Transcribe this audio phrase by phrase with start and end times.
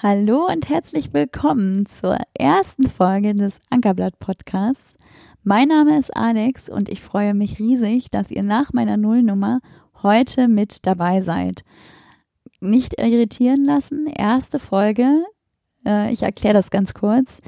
[0.00, 4.96] Hallo und herzlich willkommen zur ersten Folge des Ankerblatt Podcasts.
[5.42, 9.58] Mein Name ist Alex und ich freue mich riesig, dass ihr nach meiner Nullnummer
[10.00, 11.64] heute mit dabei seid.
[12.60, 15.24] Nicht irritieren lassen, erste Folge.
[15.84, 17.42] Äh, ich erkläre das ganz kurz.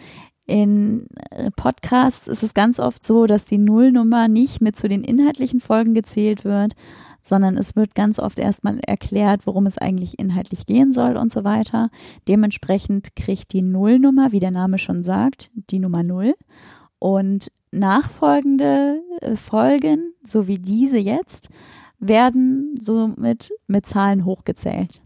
[0.44, 1.06] In
[1.54, 5.94] Podcasts ist es ganz oft so, dass die Nullnummer nicht mit zu den inhaltlichen Folgen
[5.94, 6.74] gezählt wird,
[7.22, 11.44] sondern es wird ganz oft erstmal erklärt, worum es eigentlich inhaltlich gehen soll und so
[11.44, 11.90] weiter.
[12.28, 16.34] Dementsprechend kriegt die Nullnummer, wie der Name schon sagt, die Nummer Null.
[16.98, 21.48] Und nachfolgende äh, Folgen, so wie diese jetzt,
[21.98, 25.02] werden somit mit Zahlen hochgezählt.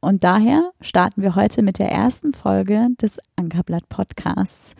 [0.00, 4.74] Und daher starten wir heute mit der ersten Folge des Ankerblatt Podcasts.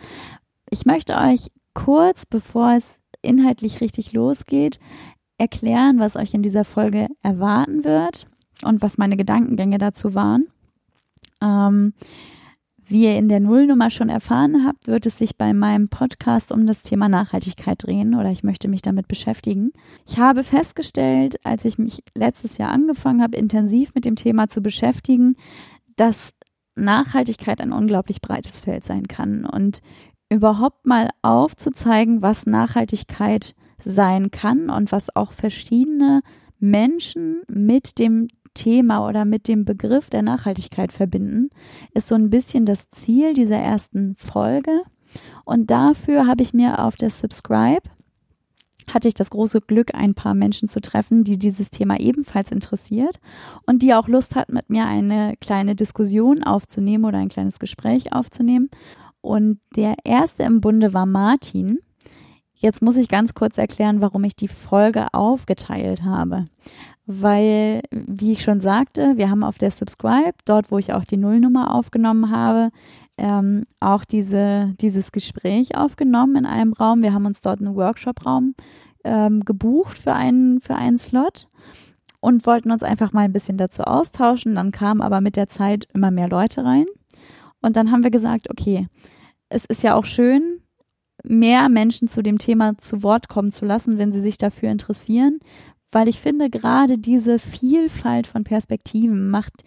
[0.69, 4.79] Ich möchte euch kurz, bevor es inhaltlich richtig losgeht,
[5.43, 8.27] erklären, was euch in dieser Folge erwarten wird
[8.65, 10.47] und was meine Gedankengänge dazu waren.
[11.43, 11.95] Ähm,
[12.85, 16.67] wie ihr in der Nullnummer schon erfahren habt, wird es sich bei meinem Podcast um
[16.67, 19.73] das Thema Nachhaltigkeit drehen oder ich möchte mich damit beschäftigen.
[20.07, 24.61] Ich habe festgestellt, als ich mich letztes Jahr angefangen habe, intensiv mit dem Thema zu
[24.61, 25.35] beschäftigen,
[25.97, 26.33] dass
[26.77, 29.81] Nachhaltigkeit ein unglaublich breites Feld sein kann und
[30.29, 36.23] überhaupt mal aufzuzeigen, was Nachhaltigkeit ist sein kann und was auch verschiedene
[36.59, 41.51] Menschen mit dem Thema oder mit dem Begriff der Nachhaltigkeit verbinden,
[41.95, 44.83] ist so ein bisschen das Ziel dieser ersten Folge.
[45.45, 47.83] Und dafür habe ich mir auf der Subscribe
[48.89, 53.21] hatte ich das große Glück, ein paar Menschen zu treffen, die dieses Thema ebenfalls interessiert
[53.67, 58.13] und die auch Lust hat, mit mir eine kleine Diskussion aufzunehmen oder ein kleines Gespräch
[58.13, 58.71] aufzunehmen.
[59.21, 61.79] Und der erste im Bunde war Martin.
[62.63, 66.47] Jetzt muss ich ganz kurz erklären, warum ich die Folge aufgeteilt habe.
[67.07, 71.17] Weil, wie ich schon sagte, wir haben auf der Subscribe, dort wo ich auch die
[71.17, 72.71] Nullnummer aufgenommen habe,
[73.19, 77.03] ähm, auch diese, dieses Gespräch aufgenommen in einem Raum.
[77.03, 78.55] Wir haben uns dort einen Workshop-Raum
[79.03, 81.49] ähm, gebucht für einen, für einen Slot
[82.21, 84.55] und wollten uns einfach mal ein bisschen dazu austauschen.
[84.55, 86.87] Dann kamen aber mit der Zeit immer mehr Leute rein.
[87.61, 88.87] Und dann haben wir gesagt, okay,
[89.49, 90.62] es ist ja auch schön,
[91.23, 95.39] mehr Menschen zu dem Thema zu Wort kommen zu lassen, wenn sie sich dafür interessieren,
[95.91, 99.63] weil ich finde, gerade diese Vielfalt von Perspektiven macht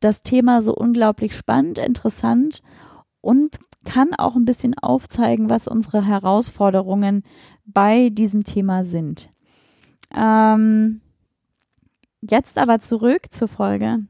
[0.00, 2.62] das Thema so unglaublich spannend, interessant
[3.20, 7.22] und kann auch ein bisschen aufzeigen, was unsere Herausforderungen
[7.64, 9.30] bei diesem Thema sind.
[10.14, 11.00] Ähm,
[12.20, 14.00] jetzt aber zurück zur Folge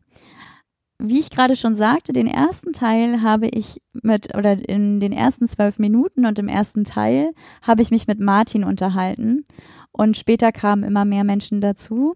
[0.98, 5.46] wie ich gerade schon sagte, den ersten Teil habe ich mit, oder in den ersten
[5.46, 9.46] zwölf Minuten und im ersten Teil habe ich mich mit Martin unterhalten.
[9.92, 12.14] Und später kamen immer mehr Menschen dazu,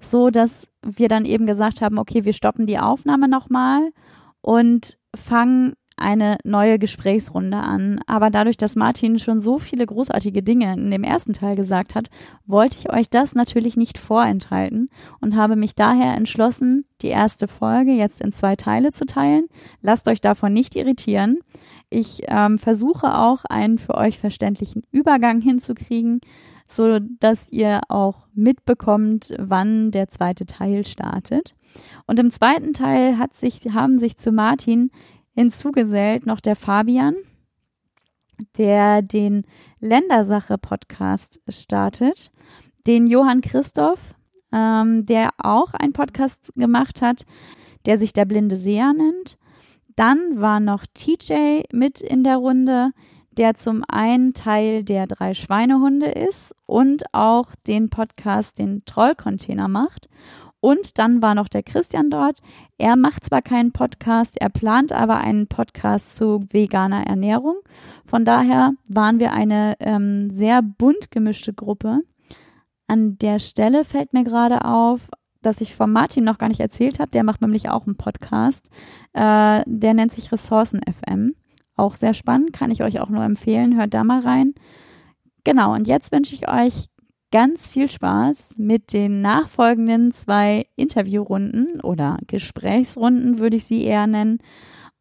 [0.00, 3.90] so dass wir dann eben gesagt haben, okay, wir stoppen die Aufnahme nochmal
[4.40, 8.00] und fangen eine neue Gesprächsrunde an.
[8.06, 12.08] Aber dadurch, dass Martin schon so viele großartige Dinge in dem ersten Teil gesagt hat,
[12.46, 14.88] wollte ich euch das natürlich nicht vorenthalten
[15.20, 19.46] und habe mich daher entschlossen, die erste Folge jetzt in zwei Teile zu teilen.
[19.82, 21.38] Lasst euch davon nicht irritieren.
[21.90, 26.20] Ich ähm, versuche auch einen für euch verständlichen Übergang hinzukriegen,
[26.68, 31.54] so dass ihr auch mitbekommt, wann der zweite Teil startet.
[32.06, 34.90] Und im zweiten Teil hat sich, haben sich zu Martin
[35.38, 37.14] hinzugesellt noch der Fabian,
[38.56, 39.44] der den
[39.78, 42.32] Ländersache-Podcast startet,
[42.88, 44.16] den Johann Christoph,
[44.52, 47.24] ähm, der auch einen Podcast gemacht hat,
[47.86, 49.38] der sich der blinde Seher nennt.
[49.94, 52.90] Dann war noch TJ mit in der Runde,
[53.30, 60.08] der zum einen Teil der drei Schweinehunde ist und auch den Podcast, den Trollcontainer macht.
[60.60, 62.40] Und dann war noch der Christian dort.
[62.78, 67.56] Er macht zwar keinen Podcast, er plant aber einen Podcast zu veganer Ernährung.
[68.04, 72.00] Von daher waren wir eine ähm, sehr bunt gemischte Gruppe.
[72.88, 75.08] An der Stelle fällt mir gerade auf,
[75.42, 77.10] dass ich von Martin noch gar nicht erzählt habe.
[77.10, 78.70] Der macht nämlich auch einen Podcast.
[79.12, 81.34] Äh, der nennt sich Ressourcen FM.
[81.76, 83.76] Auch sehr spannend, kann ich euch auch nur empfehlen.
[83.76, 84.54] Hört da mal rein.
[85.44, 86.86] Genau, und jetzt wünsche ich euch
[87.30, 94.38] ganz viel Spaß mit den nachfolgenden zwei Interviewrunden oder Gesprächsrunden, würde ich sie eher nennen.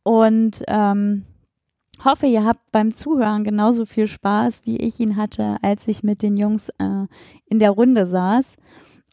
[0.04, 1.26] Und ähm,
[2.04, 6.22] hoffe, ihr habt beim Zuhören genauso viel Spaß, wie ich ihn hatte, als ich mit
[6.22, 7.08] den Jungs äh,
[7.46, 8.58] in der Runde saß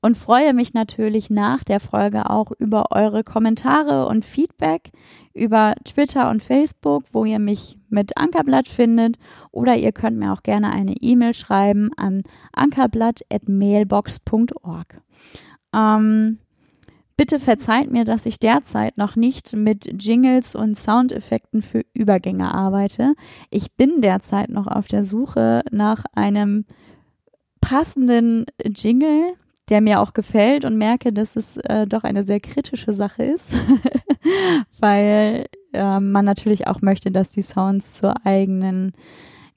[0.04, 4.90] und freue mich natürlich nach der Folge auch über eure Kommentare und Feedback
[5.32, 9.16] über Twitter und Facebook, wo ihr mich mit Ankerblatt findet
[9.50, 12.22] oder ihr könnt mir auch gerne eine E-Mail schreiben an
[12.52, 15.00] ankerblatt@mailbox.org.
[15.74, 16.38] Ähm,
[17.16, 23.14] Bitte verzeiht mir, dass ich derzeit noch nicht mit Jingles und Soundeffekten für Übergänge arbeite.
[23.48, 26.66] Ich bin derzeit noch auf der Suche nach einem
[27.62, 29.32] passenden Jingle,
[29.70, 33.52] der mir auch gefällt und merke, dass es äh, doch eine sehr kritische Sache ist,
[34.80, 38.92] weil äh, man natürlich auch möchte, dass die Sounds zur eigenen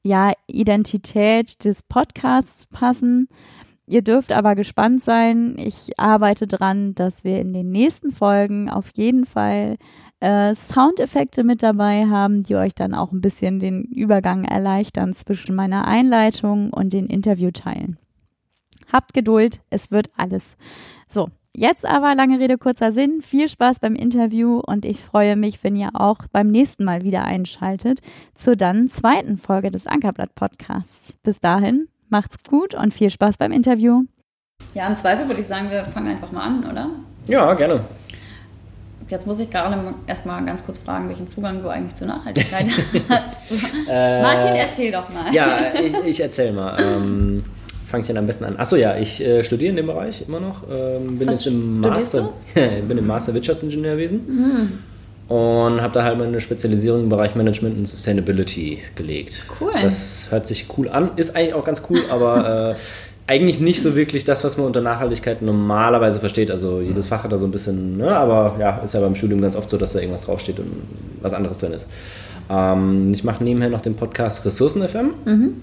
[0.03, 3.27] ja, Identität des Podcasts passen.
[3.89, 5.55] Ihr dürft aber gespannt sein.
[5.57, 9.77] Ich arbeite dran, dass wir in den nächsten Folgen auf jeden Fall
[10.19, 15.55] äh, Soundeffekte mit dabei haben, die euch dann auch ein bisschen den Übergang erleichtern zwischen
[15.55, 17.97] meiner Einleitung und den Interviewteilen.
[18.91, 20.57] Habt Geduld, es wird alles.
[21.07, 23.21] So, jetzt aber lange Rede, kurzer Sinn.
[23.21, 27.23] Viel Spaß beim Interview und ich freue mich, wenn ihr auch beim nächsten Mal wieder
[27.23, 27.99] einschaltet
[28.35, 31.13] zur dann zweiten Folge des Ankerblatt Podcasts.
[31.23, 34.03] Bis dahin, Macht's gut und viel Spaß beim Interview.
[34.73, 36.89] Ja, im Zweifel würde ich sagen, wir fangen einfach mal an, oder?
[37.27, 37.81] Ja, gerne.
[39.09, 42.67] Jetzt muss ich gerade erstmal ganz kurz fragen, welchen Zugang du eigentlich zur Nachhaltigkeit
[43.09, 43.51] hast.
[43.89, 45.33] äh, Martin, erzähl doch mal.
[45.33, 46.77] Ja, ich, ich erzähl mal.
[46.81, 47.43] Ähm,
[47.89, 48.57] Fange ich dann am besten an?
[48.57, 50.63] Achso, ja, ich äh, studiere in dem Bereich immer noch.
[50.69, 54.21] Ähm, bin Was jetzt im Master, bin im Master Wirtschaftsingenieurwesen.
[54.27, 54.73] Mhm
[55.27, 59.43] und habe da halt meine Spezialisierung im Bereich Management und Sustainability gelegt.
[59.59, 59.73] Cool.
[59.81, 62.75] Das hört sich cool an, ist eigentlich auch ganz cool, aber äh,
[63.27, 66.49] eigentlich nicht so wirklich das, was man unter Nachhaltigkeit normalerweise versteht.
[66.49, 68.15] Also jedes Fach hat da so ein bisschen, ne?
[68.15, 70.71] aber ja, ist ja beim Studium ganz oft so, dass da irgendwas draufsteht und
[71.21, 71.87] was anderes drin ist.
[72.49, 75.09] Ähm, ich mache nebenher noch den Podcast Ressourcen FM.
[75.25, 75.61] Mhm.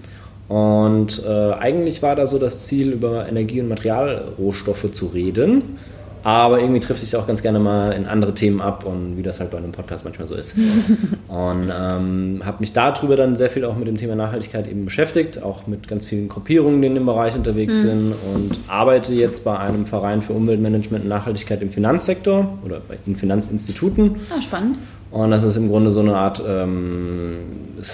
[0.49, 5.79] Und äh, eigentlich war da so das Ziel, über Energie- und Materialrohstoffe zu reden.
[6.25, 9.41] Aber irgendwie trifft sich auch ganz gerne mal in andere Themen ab und wie das
[9.41, 10.57] halt bei einem Podcast manchmal so ist.
[11.29, 15.43] und ähm, habe mich darüber dann sehr viel auch mit dem Thema Nachhaltigkeit eben beschäftigt,
[15.43, 17.83] auch mit ganz vielen Gruppierungen, die in dem Bereich unterwegs mhm.
[17.83, 23.17] sind und arbeite jetzt bei einem Verein für Umweltmanagement und Nachhaltigkeit im Finanzsektor oder in
[23.17, 24.17] Finanzinstituten.
[24.35, 24.79] Ah, spannend.
[25.15, 27.37] Und das ist im Grunde so eine Art ähm,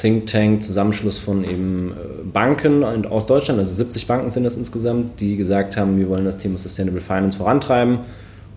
[0.01, 5.21] Think Tank, Zusammenschluss von eben äh, Banken aus Deutschland, also 70 Banken sind das insgesamt,
[5.21, 7.99] die gesagt haben, wir wollen das Thema Sustainable Finance vorantreiben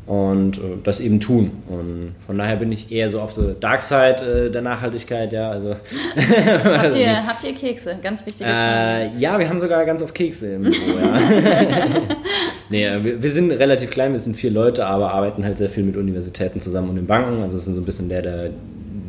[0.06, 1.52] und äh, das eben tun.
[1.68, 5.50] Und von daher bin ich eher so auf der Dark Side äh, der Nachhaltigkeit, ja.
[5.50, 5.76] Also
[6.16, 7.98] habt, ihr, habt ihr Kekse?
[8.02, 9.06] Ganz wichtige Frage.
[9.06, 11.20] Äh, ja, wir haben sogar ganz oft Kekse im Büro, ja.
[12.70, 15.84] nee, wir, wir, sind relativ klein, wir sind vier Leute, aber arbeiten halt sehr viel
[15.84, 17.42] mit Universitäten zusammen und den Banken.
[17.42, 18.50] Also es sind so ein bisschen der, der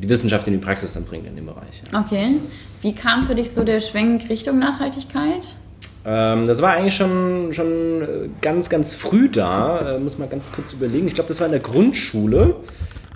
[0.04, 1.82] die Wissenschaft in die Praxis dann bringt in dem Bereich.
[1.90, 2.00] Ja.
[2.00, 2.36] Okay.
[2.82, 5.56] Wie kam für dich so der Schwenk Richtung Nachhaltigkeit?
[6.06, 9.96] Ähm, das war eigentlich schon, schon äh, ganz, ganz früh da.
[9.96, 11.06] Äh, muss mal ganz kurz überlegen.
[11.06, 12.56] Ich glaube, das war in der Grundschule,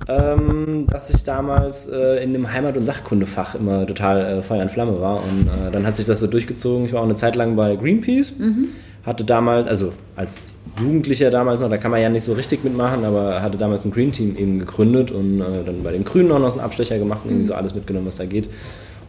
[0.08, 4.70] ähm, dass ich damals äh, in dem Heimat- und Sachkundefach immer total äh, Feuer und
[4.70, 5.23] Flamme war.
[5.23, 6.87] Und äh, dann hat sich das so durchgezogen.
[6.87, 8.38] Ich war auch eine Zeit lang bei Greenpeace.
[8.38, 8.69] Mhm.
[9.05, 10.44] Hatte damals, also als
[10.81, 13.90] Jugendlicher damals noch, da kann man ja nicht so richtig mitmachen, aber hatte damals ein
[13.90, 17.20] Green Team eben gegründet und äh, dann bei den Grünen auch noch einen Abstecher gemacht
[17.25, 18.49] und irgendwie so alles mitgenommen, was da geht.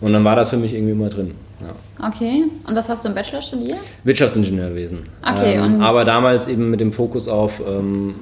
[0.02, 1.36] Und dann war das für mich irgendwie immer drin.
[1.62, 2.08] Ja.
[2.08, 3.80] Okay, und was hast du im Bachelor studiert?
[4.04, 5.00] Wirtschaftsingenieurwesen.
[5.22, 8.16] Okay, ähm, aber damals eben mit dem Fokus auf ähm,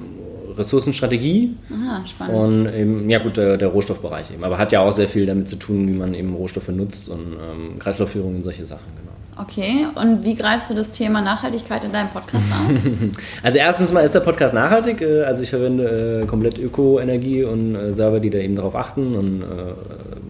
[0.58, 1.56] Ressourcenstrategie.
[1.72, 2.36] Aha, spannend.
[2.36, 4.44] Und eben, ja gut, der, der, Rohstoffbereich eben.
[4.44, 7.34] Aber hat ja auch sehr viel damit zu tun, wie man eben Rohstoffe nutzt und
[7.34, 9.16] ähm, Kreislaufführung und solche Sachen, genau.
[9.40, 12.72] Okay, und wie greifst du das Thema Nachhaltigkeit in deinem Podcast auf?
[13.44, 15.02] also erstens mal ist der Podcast nachhaltig.
[15.02, 19.16] Äh, also ich verwende äh, komplett Öko-Energie und äh, Server, die da eben darauf achten
[19.16, 19.44] und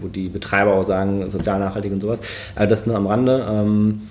[0.01, 2.22] wo die Betreiber auch sagen, sozial nachhaltig und sowas.
[2.55, 3.46] Aber das nur am Rande.
[3.50, 4.01] Ähm,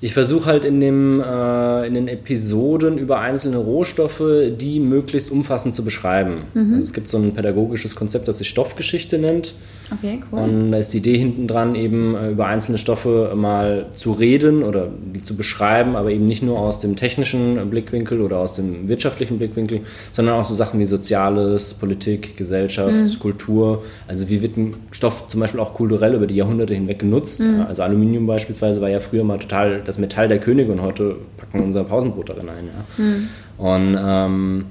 [0.00, 5.82] ich versuche halt in, dem, in den Episoden über einzelne Rohstoffe, die möglichst umfassend zu
[5.82, 6.44] beschreiben.
[6.52, 6.74] Mhm.
[6.74, 9.54] Also es gibt so ein pädagogisches Konzept, das sich Stoffgeschichte nennt.
[9.92, 10.40] Okay, cool.
[10.40, 14.62] Und da ist die Idee hinten dran, eben äh, über einzelne Stoffe mal zu reden
[14.62, 18.88] oder die zu beschreiben, aber eben nicht nur aus dem technischen Blickwinkel oder aus dem
[18.88, 19.80] wirtschaftlichen Blickwinkel,
[20.12, 23.18] sondern auch so Sachen wie Soziales, Politik, Gesellschaft, mhm.
[23.18, 23.84] Kultur.
[24.06, 27.40] Also wie wird ein Stoff zum Beispiel auch kulturell über die Jahrhunderte hinweg genutzt?
[27.40, 27.62] Mhm.
[27.66, 31.16] Also Aluminium beispielsweise war ja früher mal total das das Metall der Könige und heute
[31.36, 32.66] packen wir unser Pausenbrot darin ein.
[32.66, 33.04] Ja.
[33.04, 33.28] Mhm.
[33.56, 34.64] Und ähm,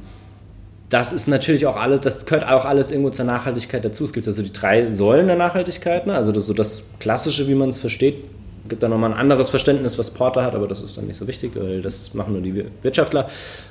[0.94, 4.04] das ist natürlich auch alles, das gehört auch alles irgendwo zur Nachhaltigkeit dazu.
[4.04, 6.14] Es gibt also die drei Säulen der Nachhaltigkeit, ne?
[6.14, 8.26] also das so das Klassische, wie man es versteht,
[8.70, 11.26] gibt da nochmal ein anderes Verständnis, was Porter hat, aber das ist dann nicht so
[11.26, 13.28] wichtig, weil das machen nur die Wirtschaftler.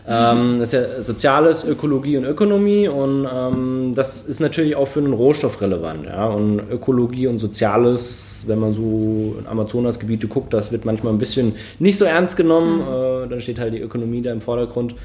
[0.06, 4.98] Ähm, das ist ja Soziales, Ökologie und Ökonomie und ähm, das ist natürlich auch für
[4.98, 6.06] einen Rohstoff relevant.
[6.06, 6.26] Ja?
[6.26, 11.54] Und Ökologie und Soziales, wenn man so in Amazonasgebiete guckt, das wird manchmal ein bisschen
[11.78, 12.78] nicht so ernst genommen.
[12.78, 13.24] Mhm.
[13.24, 14.96] Äh, dann steht halt die Ökonomie da im Vordergrund.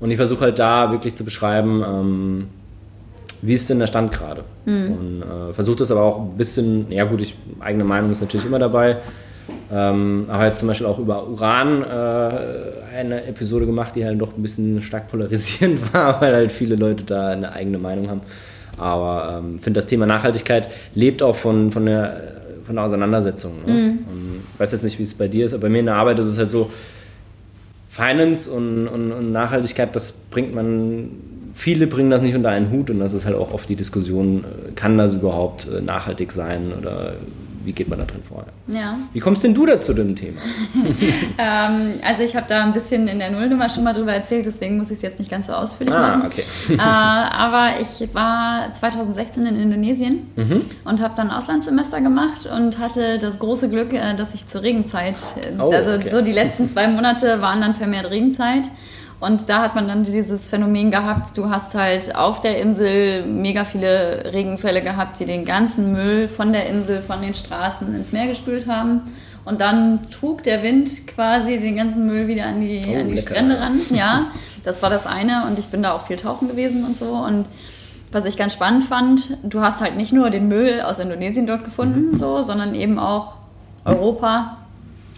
[0.00, 2.48] Und ich versuche halt da wirklich zu beschreiben, ähm,
[3.42, 4.44] wie ist denn der Stand gerade?
[4.64, 4.92] Mhm.
[4.92, 8.46] Und äh, versuche das aber auch ein bisschen, ja gut, ich, eigene Meinung ist natürlich
[8.46, 8.98] immer dabei,
[9.72, 14.36] Ähm, aber jetzt zum Beispiel auch über Uran äh, eine Episode gemacht, die halt doch
[14.36, 18.20] ein bisschen stark polarisierend war, weil halt viele Leute da eine eigene Meinung haben.
[18.78, 22.20] Aber ich ähm, finde, das Thema Nachhaltigkeit lebt auch von, von, der,
[22.64, 23.52] von der Auseinandersetzung.
[23.66, 23.72] Ne?
[23.72, 23.98] Mhm.
[24.54, 26.18] ich weiß jetzt nicht, wie es bei dir ist, aber bei mir in der Arbeit
[26.18, 26.70] ist es halt so,
[27.90, 31.10] Finance und, und, und Nachhaltigkeit, das bringt man
[31.54, 34.44] viele bringen das nicht unter einen Hut und das ist halt auch oft die Diskussion,
[34.44, 37.14] äh, kann das überhaupt äh, nachhaltig sein oder
[37.64, 38.44] wie geht man da drin vor?
[38.66, 38.96] Ja.
[39.12, 40.40] Wie kommst denn du da zu dem Thema?
[41.38, 44.78] ähm, also ich habe da ein bisschen in der Nullnummer schon mal drüber erzählt, deswegen
[44.78, 46.26] muss ich es jetzt nicht ganz so ausführlich ah, machen.
[46.26, 46.44] Okay.
[46.70, 50.62] äh, aber ich war 2016 in Indonesien mhm.
[50.84, 54.62] und habe dann ein Auslandssemester gemacht und hatte das große Glück, äh, dass ich zur
[54.62, 56.10] Regenzeit, äh, oh, also okay.
[56.10, 58.70] so die letzten zwei Monate waren dann vermehrt Regenzeit.
[59.20, 63.66] Und da hat man dann dieses Phänomen gehabt, du hast halt auf der Insel mega
[63.66, 68.28] viele Regenfälle gehabt, die den ganzen Müll von der Insel, von den Straßen ins Meer
[68.28, 69.02] gespült haben.
[69.44, 73.18] Und dann trug der Wind quasi den ganzen Müll wieder an die, oh, an die
[73.18, 73.80] Strände ran.
[73.90, 74.26] Ja,
[74.64, 75.46] das war das eine.
[75.46, 77.12] Und ich bin da auch viel tauchen gewesen und so.
[77.12, 77.46] Und
[78.12, 81.64] was ich ganz spannend fand, du hast halt nicht nur den Müll aus Indonesien dort
[81.64, 82.16] gefunden, mhm.
[82.16, 83.36] so, sondern eben auch
[83.84, 84.56] Europa,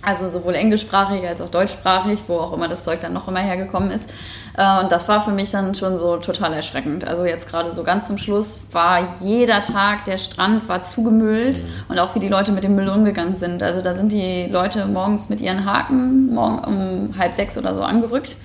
[0.02, 3.90] also sowohl englischsprachig als auch deutschsprachig, wo auch immer das Zeug dann noch immer hergekommen
[3.90, 4.10] ist.
[4.56, 7.06] Äh, und das war für mich dann schon so total erschreckend.
[7.06, 11.68] Also jetzt gerade so ganz zum Schluss war jeder Tag, der Strand war zugemüllt mhm.
[11.88, 13.62] und auch wie die Leute mit dem Müll umgegangen sind.
[13.62, 17.82] Also da sind die Leute morgens mit ihren Haken morgen um halb sechs oder so
[17.82, 18.36] angerückt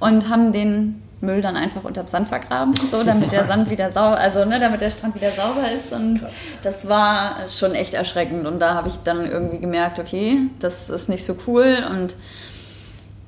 [0.00, 4.18] und haben den Müll dann einfach unterm Sand vergraben, so damit der Sand wieder sauber,
[4.18, 5.92] also ne, damit der Strand wieder sauber ist.
[5.92, 6.32] Und Krass.
[6.62, 8.46] das war schon echt erschreckend.
[8.46, 12.16] Und da habe ich dann irgendwie gemerkt, okay, das ist nicht so cool und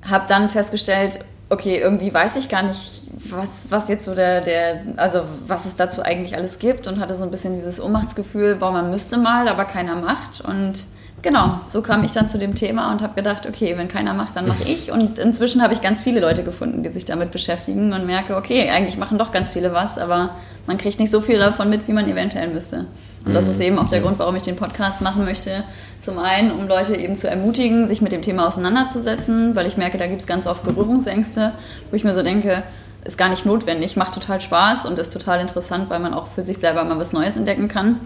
[0.08, 1.20] habe dann festgestellt,
[1.50, 5.76] okay, irgendwie weiß ich gar nicht, was, was jetzt so der, der, also was es
[5.76, 9.48] dazu eigentlich alles gibt und hatte so ein bisschen dieses Ohnmachtsgefühl, boah, man müsste mal,
[9.48, 10.40] aber keiner macht.
[10.40, 10.86] Und
[11.24, 14.36] genau, so kam ich dann zu dem Thema und habe gedacht, okay, wenn keiner macht,
[14.36, 14.92] dann mache ich.
[14.92, 18.70] Und inzwischen habe ich ganz viele Leute gefunden, die sich damit beschäftigen und merke, okay,
[18.70, 20.36] eigentlich machen doch ganz viele was, aber
[20.68, 22.86] man kriegt nicht so viel davon mit, wie man eventuell müsste.
[23.24, 23.62] Und das ist mhm.
[23.62, 25.64] eben auch der Grund, warum ich den Podcast machen möchte.
[25.98, 29.96] Zum einen, um Leute eben zu ermutigen, sich mit dem Thema auseinanderzusetzen, weil ich merke,
[29.96, 31.52] da gibt es ganz oft Berührungsängste,
[31.90, 32.62] wo ich mir so denke,
[33.04, 36.42] ist gar nicht notwendig, macht total Spaß und ist total interessant, weil man auch für
[36.42, 38.00] sich selber mal was Neues entdecken kann.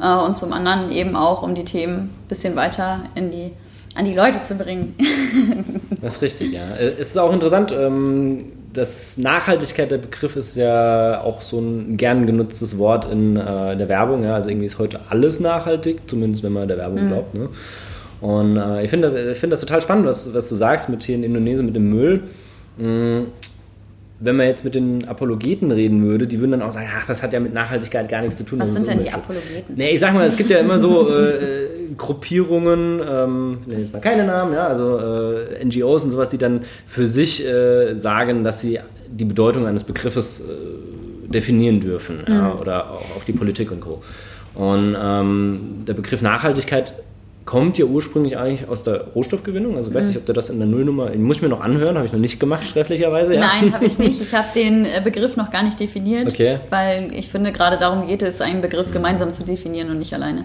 [0.00, 3.52] Äh, und zum anderen eben auch, um die Themen ein bisschen weiter in die,
[3.94, 4.94] an die Leute zu bringen.
[6.00, 6.74] das ist richtig, ja.
[6.76, 11.96] Äh, es ist auch interessant, ähm, das Nachhaltigkeit der Begriff ist ja auch so ein
[11.96, 14.22] gern genutztes Wort in äh, der Werbung.
[14.22, 14.34] Ja.
[14.34, 17.08] Also irgendwie ist heute alles nachhaltig, zumindest wenn man der Werbung mhm.
[17.08, 17.34] glaubt.
[17.34, 17.48] Ne?
[18.20, 21.22] Und ich finde das, find das total spannend, was, was du sagst mit hier in
[21.22, 22.24] Indonesien mit dem Müll.
[22.76, 23.26] Mm,
[24.20, 27.22] wenn man jetzt mit den Apologeten reden würde, die würden dann auch sagen, ach, das
[27.22, 28.58] hat ja mit Nachhaltigkeit gar nichts zu tun.
[28.58, 29.74] Was sind denn die Apologeten?
[29.76, 34.00] Nee, ich sag mal, es gibt ja immer so äh, Gruppierungen, ähm, nenne jetzt mal
[34.00, 38.60] keine Namen, ja, also äh, NGOs und sowas, die dann für sich äh, sagen, dass
[38.60, 42.34] sie die Bedeutung eines Begriffes äh, definieren dürfen mhm.
[42.34, 44.02] ja, oder auch, auch, die Politik und Co.
[44.54, 46.92] Und ähm, der Begriff Nachhaltigkeit
[47.48, 49.78] kommt ja ursprünglich eigentlich aus der Rohstoffgewinnung.
[49.78, 50.08] Also weiß mhm.
[50.08, 52.18] nicht, ob du das in der Nullnummer, muss ich mir noch anhören, habe ich noch
[52.18, 53.36] nicht gemacht, schriftlicherweise.
[53.36, 53.40] Ja.
[53.40, 54.20] Nein, habe ich nicht.
[54.20, 56.58] Ich habe den äh, Begriff noch gar nicht definiert, okay.
[56.68, 60.44] weil ich finde, gerade darum geht es, einen Begriff gemeinsam zu definieren und nicht alleine.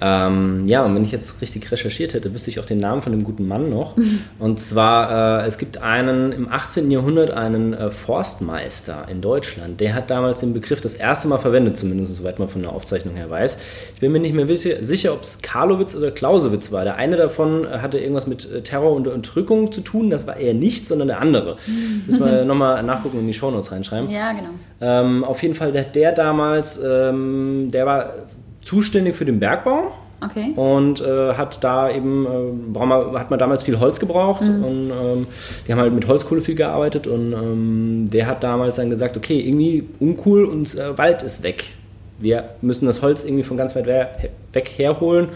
[0.00, 3.12] Ähm, ja, und wenn ich jetzt richtig recherchiert hätte, wüsste ich auch den Namen von
[3.12, 3.96] dem guten Mann noch.
[4.38, 6.90] Und zwar, äh, es gibt einen im 18.
[6.90, 11.76] Jahrhundert einen äh, Forstmeister in Deutschland, der hat damals den Begriff das erste Mal verwendet,
[11.76, 13.58] zumindest soweit man von der Aufzeichnung her weiß.
[13.94, 16.84] Ich bin mir nicht mehr sicher, ob es Karlowitz oder Clausewitz war.
[16.84, 20.36] Der eine davon äh, hatte irgendwas mit äh, Terror und Entrückung zu tun, das war
[20.36, 21.56] eher nichts, sondern der andere.
[22.06, 24.10] Müssen wir nochmal nachgucken und in die Shownotes reinschreiben.
[24.10, 24.50] Ja, genau.
[24.80, 28.14] Ähm, auf jeden Fall, der, der damals, ähm, der war
[28.68, 29.92] zuständig für den Bergbau.
[30.20, 30.52] Okay.
[30.56, 32.78] Und äh, hat da eben, äh,
[33.18, 34.64] hat man damals viel Holz gebraucht mhm.
[34.64, 35.26] und ähm,
[35.66, 39.38] die haben halt mit Holzkohle viel gearbeitet und ähm, der hat damals dann gesagt, okay,
[39.38, 41.66] irgendwie uncool und äh, Wald ist weg.
[42.18, 45.28] Wir müssen das Holz irgendwie von ganz weit weg herholen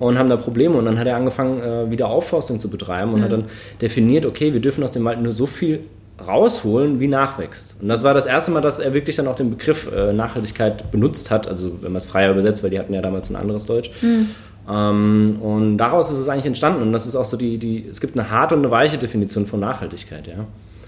[0.00, 3.20] und haben da Probleme und dann hat er angefangen, äh, wieder Aufforstung zu betreiben und
[3.20, 3.24] mhm.
[3.24, 3.44] hat dann
[3.80, 5.84] definiert, okay, wir dürfen aus dem Wald nur so viel
[6.26, 7.76] rausholen, wie nachwächst.
[7.80, 10.90] Und das war das erste Mal, dass er wirklich dann auch den Begriff äh, Nachhaltigkeit
[10.90, 13.66] benutzt hat, also wenn man es freier übersetzt, weil die hatten ja damals ein anderes
[13.66, 13.90] Deutsch.
[14.00, 14.28] Mhm.
[14.70, 18.00] Ähm, und daraus ist es eigentlich entstanden und das ist auch so die, die, es
[18.00, 20.46] gibt eine harte und eine weiche Definition von Nachhaltigkeit, ja.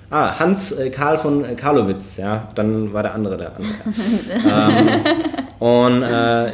[0.08, 3.74] Ah, Hans äh, Karl von äh, Karlowitz, ja, dann war der andere der andere.
[4.70, 6.52] ähm, und äh,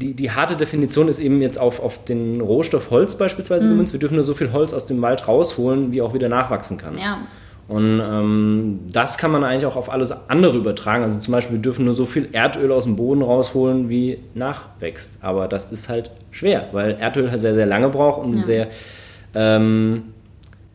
[0.00, 3.72] die, die harte Definition ist eben jetzt auf, auf den Rohstoff Holz beispielsweise mhm.
[3.72, 3.92] gemünzt.
[3.92, 6.96] Wir dürfen nur so viel Holz aus dem Wald rausholen, wie auch wieder nachwachsen kann.
[6.98, 7.18] Ja.
[7.70, 11.04] Und ähm, das kann man eigentlich auch auf alles andere übertragen.
[11.04, 15.18] Also zum Beispiel, wir dürfen nur so viel Erdöl aus dem Boden rausholen, wie nachwächst.
[15.20, 18.42] Aber das ist halt schwer, weil Erdöl halt sehr, sehr lange braucht und ja.
[18.42, 18.66] sehr,
[19.36, 20.02] ähm,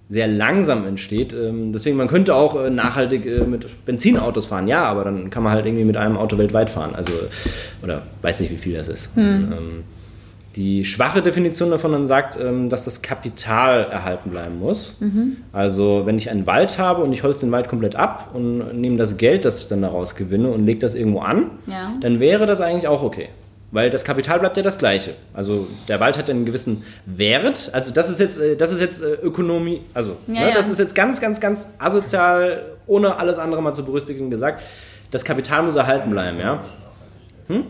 [0.07, 1.33] sehr langsam entsteht.
[1.33, 5.43] Ähm, deswegen, man könnte auch äh, nachhaltig äh, mit Benzinautos fahren, ja, aber dann kann
[5.43, 6.95] man halt irgendwie mit einem Auto weltweit fahren.
[6.95, 7.11] Also,
[7.83, 9.13] oder weiß nicht, wie viel das ist.
[9.15, 9.23] Hm.
[9.25, 9.83] Und, ähm,
[10.55, 14.95] die schwache Definition davon dann sagt, ähm, dass das Kapital erhalten bleiben muss.
[14.99, 15.37] Mhm.
[15.51, 18.97] Also wenn ich einen Wald habe und ich holze den Wald komplett ab und nehme
[18.97, 21.93] das Geld, das ich dann daraus gewinne und lege das irgendwo an, ja.
[21.99, 23.29] dann wäre das eigentlich auch okay.
[23.71, 25.15] Weil das Kapital bleibt ja das gleiche.
[25.33, 27.71] Also der Wald hat einen gewissen Wert.
[27.73, 30.55] Also das ist jetzt, äh, das ist jetzt äh, Ökonomie, also ja, ne, ja.
[30.55, 34.63] das ist jetzt ganz, ganz, ganz asozial, ohne alles andere mal zu berücksichtigen gesagt.
[35.11, 36.61] Das Kapital muss erhalten bleiben, ja.
[37.47, 37.65] Hm?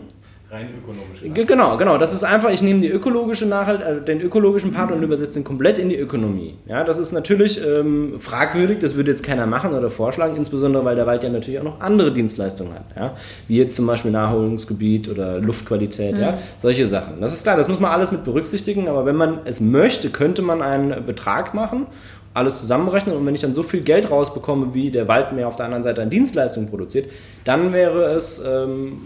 [0.56, 1.46] Rein ökonomische.
[1.46, 1.98] Genau, genau.
[1.98, 5.44] Das ist einfach, ich nehme die ökologische Nachhalt, also den ökologischen Part und übersetze den
[5.44, 6.56] komplett in die Ökonomie.
[6.66, 10.96] Ja, das ist natürlich ähm, fragwürdig, das würde jetzt keiner machen oder vorschlagen, insbesondere weil
[10.96, 12.84] der Wald ja natürlich auch noch andere Dienstleistungen hat.
[12.96, 13.14] Ja?
[13.48, 16.20] Wie jetzt zum Beispiel Naherholungsgebiet oder Luftqualität, mhm.
[16.20, 17.20] ja, solche Sachen.
[17.20, 20.42] Das ist klar, das muss man alles mit berücksichtigen, aber wenn man es möchte, könnte
[20.42, 21.86] man einen Betrag machen
[22.34, 25.56] alles zusammenrechnen und wenn ich dann so viel Geld rausbekomme, wie der Wald mir auf
[25.56, 27.10] der anderen Seite an Dienstleistungen produziert,
[27.44, 28.98] dann wäre es ähm,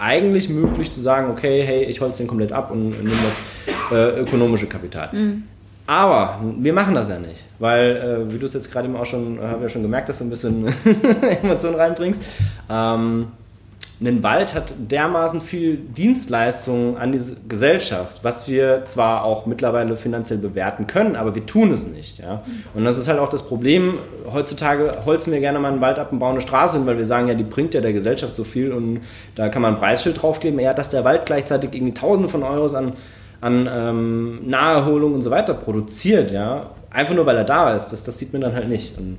[0.00, 3.40] eigentlich möglich zu sagen, okay, hey, ich holze den komplett ab und nehme das
[3.92, 5.10] äh, ökonomische Kapital.
[5.12, 5.44] Mhm.
[5.86, 9.06] Aber wir machen das ja nicht, weil, äh, wie du es jetzt gerade eben auch
[9.06, 10.72] schon, äh, habe ja schon gemerkt, dass du ein bisschen
[11.42, 12.22] Emotionen reinbringst.
[12.70, 13.26] Ähm,
[14.08, 20.38] ein Wald hat dermaßen viel Dienstleistungen an diese Gesellschaft, was wir zwar auch mittlerweile finanziell
[20.38, 22.18] bewerten können, aber wir tun es nicht.
[22.18, 22.42] Ja?
[22.72, 23.98] Und das ist halt auch das Problem.
[24.32, 27.04] Heutzutage holzen wir gerne mal einen Wald ab und bauen eine Straße hin, weil wir
[27.04, 29.00] sagen, ja, die bringt ja der Gesellschaft so viel und
[29.34, 30.58] da kann man ein Preisschild draufkleben.
[30.60, 32.94] Ja, dass der Wald gleichzeitig irgendwie Tausende von Euros an,
[33.42, 38.02] an ähm, Naherholung und so weiter produziert, ja, einfach nur weil er da ist, das,
[38.04, 38.96] das sieht man dann halt nicht.
[38.96, 39.18] Und,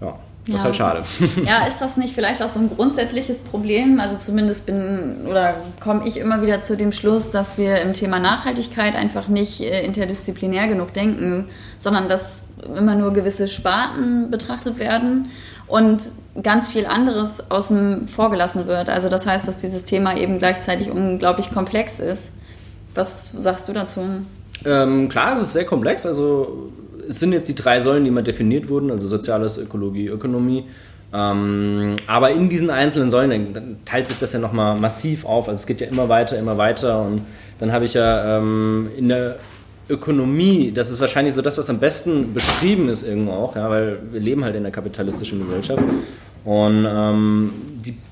[0.00, 0.18] ja.
[0.48, 0.56] Das ja.
[0.56, 1.04] ist halt schade.
[1.46, 4.00] Ja, ist das nicht vielleicht auch so ein grundsätzliches Problem?
[4.00, 8.18] Also zumindest bin oder komme ich immer wieder zu dem Schluss, dass wir im Thema
[8.18, 11.46] Nachhaltigkeit einfach nicht äh, interdisziplinär genug denken,
[11.78, 15.30] sondern dass immer nur gewisse Sparten betrachtet werden
[15.66, 16.02] und
[16.42, 18.88] ganz viel anderes außen vorgelassen wird.
[18.88, 22.32] Also das heißt, dass dieses Thema eben gleichzeitig unglaublich komplex ist.
[22.94, 24.00] Was sagst du dazu?
[24.64, 26.06] Ähm, klar, es ist sehr komplex.
[26.06, 26.72] Also
[27.08, 30.64] es sind jetzt die drei Säulen, die mal definiert wurden, also Soziales, Ökologie, Ökonomie.
[31.12, 35.48] Ähm, aber in diesen einzelnen Säulen teilt sich das ja nochmal massiv auf.
[35.48, 37.02] Also es geht ja immer weiter, immer weiter.
[37.02, 37.22] Und
[37.58, 39.36] dann habe ich ja ähm, in der
[39.88, 43.98] Ökonomie, das ist wahrscheinlich so das, was am besten beschrieben ist irgendwo auch, ja, weil
[44.12, 45.82] wir leben halt in der kapitalistischen Gesellschaft.
[46.44, 47.52] Und ähm,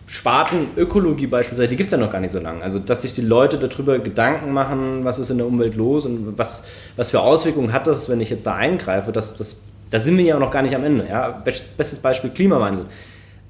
[0.09, 2.63] Sparten Ökologie beispielsweise, die gibt es ja noch gar nicht so lange.
[2.63, 6.39] Also, dass sich die Leute darüber Gedanken machen, was ist in der Umwelt los und
[6.39, 6.65] was,
[6.95, 10.25] was für Auswirkungen hat das, wenn ich jetzt da eingreife, das, das, da sind wir
[10.25, 11.07] ja noch gar nicht am Ende.
[11.09, 11.31] Ja?
[11.31, 12.87] Bestes Beispiel Klimawandel.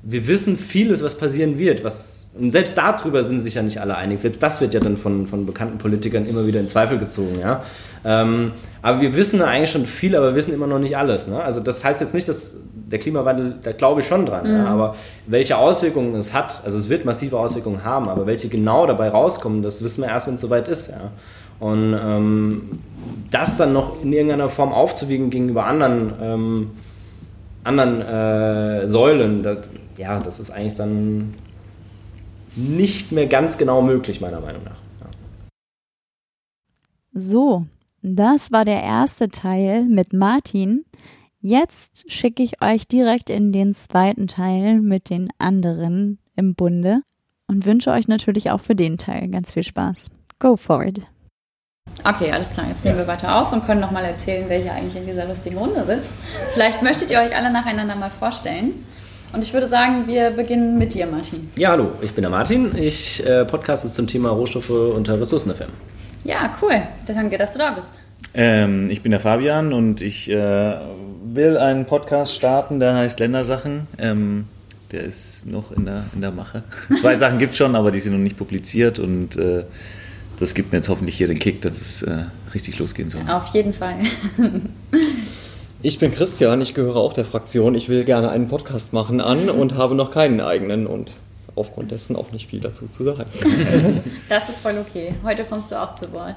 [0.02, 3.96] Wir wissen vieles, was passieren wird, was und selbst darüber sind sich ja nicht alle
[3.96, 4.20] einig.
[4.20, 7.40] Selbst das wird ja dann von, von bekannten Politikern immer wieder in Zweifel gezogen.
[7.40, 7.64] Ja?
[8.04, 11.26] Ähm, aber wir wissen eigentlich schon viel, aber wir wissen immer noch nicht alles.
[11.26, 11.42] Ne?
[11.42, 14.46] Also das heißt jetzt nicht, dass der Klimawandel, da glaube ich schon dran.
[14.48, 14.56] Mhm.
[14.56, 14.66] Ja?
[14.66, 14.94] Aber
[15.26, 19.62] welche Auswirkungen es hat, also es wird massive Auswirkungen haben, aber welche genau dabei rauskommen,
[19.62, 20.88] das wissen wir erst, wenn es soweit ist.
[20.90, 21.10] Ja?
[21.58, 22.78] Und ähm,
[23.30, 26.70] das dann noch in irgendeiner Form aufzuwiegen gegenüber anderen, ähm,
[27.64, 29.58] anderen äh, Säulen, das,
[29.96, 31.34] ja, das ist eigentlich dann
[32.54, 34.78] nicht mehr ganz genau möglich, meiner Meinung nach.
[35.00, 35.06] Ja.
[37.14, 37.66] So,
[38.02, 40.84] das war der erste Teil mit Martin.
[41.48, 47.02] Jetzt schicke ich euch direkt in den zweiten Teil mit den anderen im Bunde
[47.46, 50.06] und wünsche euch natürlich auch für den Teil ganz viel Spaß.
[50.40, 51.02] Go for it.
[52.02, 52.66] Okay, alles klar.
[52.66, 55.56] Jetzt nehmen wir weiter auf und können nochmal erzählen, wer hier eigentlich in dieser lustigen
[55.56, 56.10] Runde sitzt.
[56.52, 58.84] Vielleicht möchtet ihr euch alle nacheinander mal vorstellen.
[59.32, 61.48] Und ich würde sagen, wir beginnen mit dir, Martin.
[61.54, 62.76] Ja, hallo, ich bin der Martin.
[62.76, 65.70] Ich äh, podcaste zum Thema Rohstoffe unter Ressourcen-FM.
[66.24, 66.82] Ja, cool.
[67.06, 68.00] Danke, dass du da bist.
[68.34, 70.74] Ähm, ich bin der Fabian und ich äh,
[71.24, 73.86] will einen Podcast starten, der heißt Ländersachen.
[73.98, 74.46] Ähm,
[74.92, 76.62] der ist noch in der, in der Mache.
[77.00, 79.64] Zwei Sachen gibt es schon, aber die sind noch nicht publiziert und äh,
[80.38, 83.22] das gibt mir jetzt hoffentlich hier den Kick, dass es äh, richtig losgehen soll.
[83.28, 83.96] Auf jeden Fall.
[85.82, 87.74] Ich bin Christian, ich gehöre auch der Fraktion.
[87.74, 91.12] Ich will gerne einen Podcast machen an und habe noch keinen eigenen und
[91.54, 93.26] aufgrund dessen auch nicht viel dazu zu sagen.
[94.28, 95.14] Das ist voll okay.
[95.22, 96.36] Heute kommst du auch zu Wort.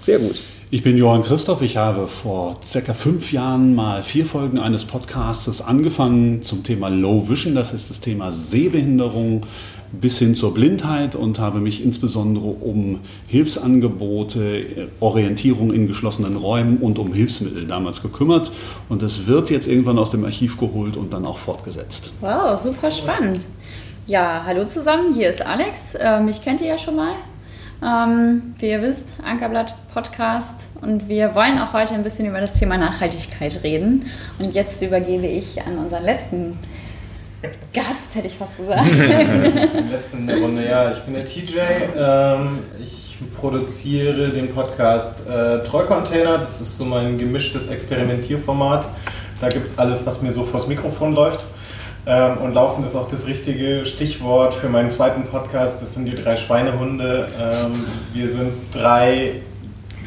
[0.00, 0.40] Sehr gut.
[0.68, 1.62] Ich bin Johann Christoph.
[1.62, 7.28] Ich habe vor circa fünf Jahren mal vier Folgen eines Podcasts angefangen zum Thema Low
[7.28, 7.54] Vision.
[7.54, 9.42] Das ist das Thema Sehbehinderung
[9.92, 12.98] bis hin zur Blindheit und habe mich insbesondere um
[13.28, 18.50] Hilfsangebote, Orientierung in geschlossenen Räumen und um Hilfsmittel damals gekümmert.
[18.88, 22.10] Und es wird jetzt irgendwann aus dem Archiv geholt und dann auch fortgesetzt.
[22.20, 23.42] Wow, super spannend.
[24.08, 25.96] Ja, hallo zusammen, hier ist Alex.
[26.24, 27.12] Mich kennt ihr ja schon mal.
[27.82, 32.54] Ähm, wie ihr wisst, Ankerblatt Podcast und wir wollen auch heute ein bisschen über das
[32.54, 34.06] Thema Nachhaltigkeit reden.
[34.38, 36.58] Und jetzt übergebe ich an unseren letzten
[37.74, 38.82] Gast, hätte ich fast gesagt.
[39.90, 40.92] Letzten Runde, ja.
[40.92, 41.58] Ich bin der TJ.
[41.96, 46.38] Ähm, ich produziere den Podcast äh, Treucontainer.
[46.38, 48.86] Das ist so mein gemischtes Experimentierformat.
[49.40, 51.44] Da gibt es alles, was mir so vors Mikrofon läuft.
[52.08, 55.82] Ähm, und laufen ist auch das richtige Stichwort für meinen zweiten Podcast.
[55.82, 57.28] Das sind die drei Schweinehunde.
[57.36, 59.40] Ähm, wir sind drei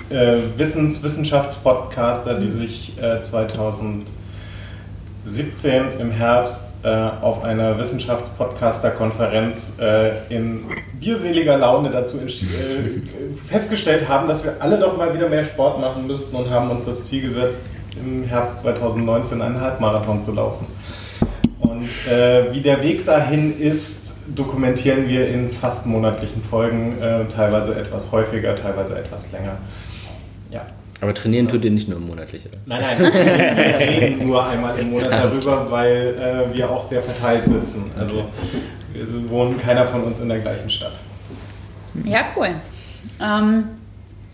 [0.09, 4.05] äh, Wissens-, Wissenschaftspodcaster, die sich äh, 2017
[5.99, 6.87] im Herbst äh,
[7.21, 10.63] auf einer Wissenschaftspodcaster-Konferenz äh, in
[11.01, 12.29] bierseliger Laune dazu äh,
[13.45, 16.85] festgestellt haben, dass wir alle doch mal wieder mehr Sport machen müssten und haben uns
[16.85, 17.59] das Ziel gesetzt,
[18.01, 20.65] im Herbst 2019 einen Halbmarathon zu laufen.
[21.79, 27.75] Und äh, wie der Weg dahin ist, dokumentieren wir in fast monatlichen Folgen, äh, teilweise
[27.75, 29.57] etwas häufiger, teilweise etwas länger.
[30.51, 30.65] Ja.
[31.01, 32.57] Aber trainieren tut ihr nicht nur monatlich, oder?
[32.65, 36.15] Nein, nein, wir reden nur einmal im Monat darüber, weil
[36.51, 37.91] äh, wir auch sehr verteilt sitzen.
[37.97, 38.25] Also
[38.93, 40.99] wir wohnen keiner von uns in der gleichen Stadt.
[42.03, 42.49] Ja, cool.
[43.21, 43.63] Ähm,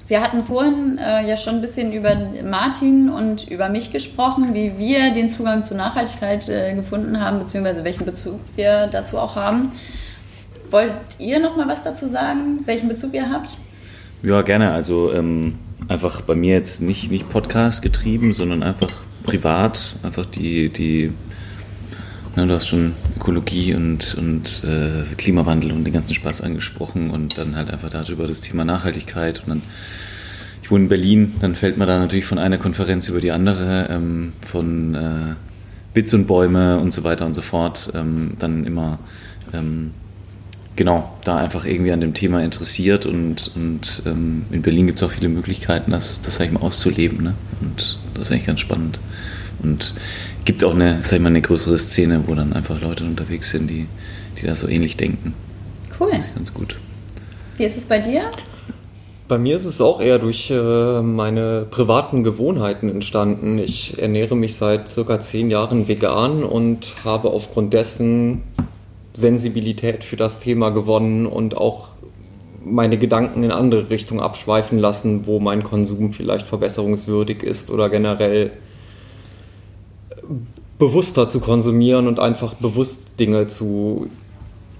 [0.07, 4.77] wir hatten vorhin äh, ja schon ein bisschen über Martin und über mich gesprochen, wie
[4.77, 9.71] wir den Zugang zur Nachhaltigkeit äh, gefunden haben, beziehungsweise welchen Bezug wir dazu auch haben.
[10.69, 13.57] Wollt ihr noch mal was dazu sagen, welchen Bezug ihr habt?
[14.21, 14.71] Ja, gerne.
[14.71, 18.91] Also ähm, einfach bei mir jetzt nicht, nicht Podcast getrieben, sondern einfach
[19.23, 21.13] privat, einfach die, die
[22.35, 27.37] ja, du hast schon Ökologie und, und äh, Klimawandel und den ganzen Spaß angesprochen und
[27.37, 29.61] dann halt einfach darüber das Thema Nachhaltigkeit und dann
[30.61, 33.87] ich wohne in Berlin, dann fällt man da natürlich von einer Konferenz über die andere,
[33.91, 35.35] ähm, von äh,
[35.93, 38.97] Bits und Bäume und so weiter und so fort, ähm, dann immer
[39.53, 39.91] ähm,
[40.75, 45.07] genau da einfach irgendwie an dem Thema interessiert und, und ähm, in Berlin gibt es
[45.07, 47.33] auch viele Möglichkeiten, das, das sag ich mal, auszuleben ne?
[47.61, 48.99] und das ist eigentlich ganz spannend.
[49.63, 49.93] Und
[50.43, 53.69] gibt auch eine, sag ich mal, eine größere Szene, wo dann einfach Leute unterwegs sind,
[53.69, 53.87] die,
[54.39, 55.33] die da so ähnlich denken.
[55.99, 56.11] Cool.
[56.11, 56.75] Das ist ganz gut.
[57.57, 58.29] Wie ist es bei dir?
[59.27, 63.57] Bei mir ist es auch eher durch äh, meine privaten Gewohnheiten entstanden.
[63.57, 68.43] Ich ernähre mich seit circa zehn Jahren vegan und habe aufgrund dessen
[69.15, 71.89] Sensibilität für das Thema gewonnen und auch
[72.63, 78.51] meine Gedanken in andere Richtungen abschweifen lassen, wo mein Konsum vielleicht verbesserungswürdig ist oder generell
[80.79, 84.09] bewusster zu konsumieren und einfach bewusst Dinge zu,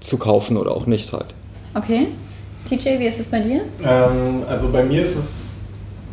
[0.00, 1.34] zu kaufen oder auch nicht halt.
[1.74, 2.08] Okay.
[2.68, 3.60] TJ, wie ist es bei dir?
[3.84, 5.58] Ähm, also bei mir ist es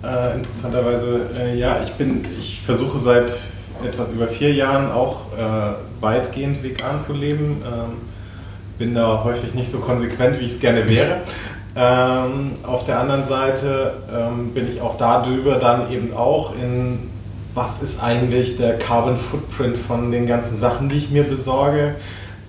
[0.03, 3.33] äh, interessanterweise, äh, ja, ich bin, ich versuche seit
[3.83, 7.63] etwas über vier Jahren auch äh, weitgehend vegan zu leben.
[7.65, 8.12] Ähm,
[8.83, 11.21] bin da häufig nicht so konsequent, wie ich es gerne wäre.
[11.73, 17.09] Ähm, auf der anderen Seite ähm, bin ich auch darüber dann eben auch in
[17.55, 21.95] was ist eigentlich der Carbon Footprint von den ganzen Sachen, die ich mir besorge.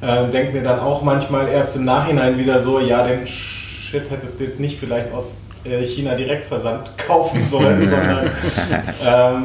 [0.00, 4.40] Äh, Denke mir dann auch manchmal erst im Nachhinein wieder so, ja, den Shit hättest
[4.40, 5.36] du jetzt nicht vielleicht aus
[5.82, 8.30] China direkt versandt kaufen sollen, sondern
[9.06, 9.44] ähm,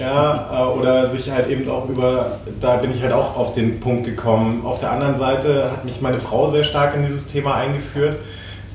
[0.00, 3.80] ja, äh, oder sich halt eben auch über, da bin ich halt auch auf den
[3.80, 4.64] Punkt gekommen.
[4.64, 8.16] Auf der anderen Seite hat mich meine Frau sehr stark in dieses Thema eingeführt,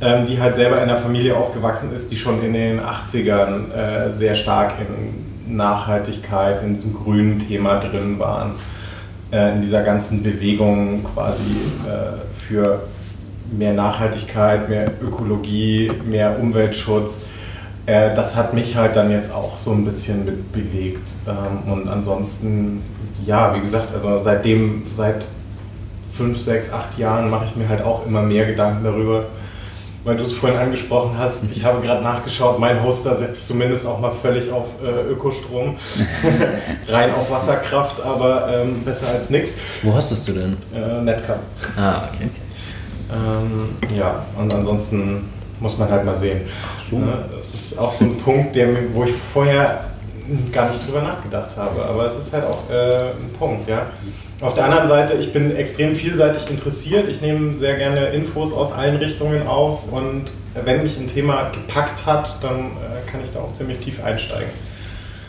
[0.01, 4.11] ähm, die halt selber in einer Familie aufgewachsen ist, die schon in den 80ern äh,
[4.11, 8.51] sehr stark in Nachhaltigkeit, in diesem grünen Thema drin waren,
[9.31, 11.55] äh, in dieser ganzen Bewegung quasi
[11.87, 12.81] äh, für
[13.51, 17.21] mehr Nachhaltigkeit, mehr Ökologie, mehr Umweltschutz.
[17.85, 21.09] Äh, das hat mich halt dann jetzt auch so ein bisschen mit bewegt.
[21.27, 22.83] Ähm, und ansonsten,
[23.25, 25.25] ja, wie gesagt, also seitdem, seit
[26.13, 29.25] fünf, sechs, acht Jahren mache ich mir halt auch immer mehr Gedanken darüber,
[30.03, 33.99] weil du es vorhin angesprochen hast, ich habe gerade nachgeschaut, mein Hoster setzt zumindest auch
[33.99, 35.75] mal völlig auf äh, Ökostrom,
[36.87, 39.57] rein auf Wasserkraft, aber ähm, besser als nichts.
[39.83, 40.57] Wo hostest du denn?
[40.73, 41.39] Äh, Netcam.
[41.77, 42.46] Ah, okay, okay.
[43.11, 46.41] Ähm, ja, und ansonsten muss man halt mal sehen.
[46.91, 47.25] Ne?
[47.35, 49.85] Das ist auch so ein Punkt, der, wo ich vorher
[50.51, 51.83] gar nicht drüber nachgedacht habe.
[51.85, 53.87] Aber es ist halt auch äh, ein Punkt, ja.
[54.41, 57.07] Auf der anderen Seite, ich bin extrem vielseitig interessiert.
[57.07, 60.25] Ich nehme sehr gerne Infos aus allen Richtungen auf und
[60.65, 64.49] wenn mich ein Thema gepackt hat, dann äh, kann ich da auch ziemlich tief einsteigen.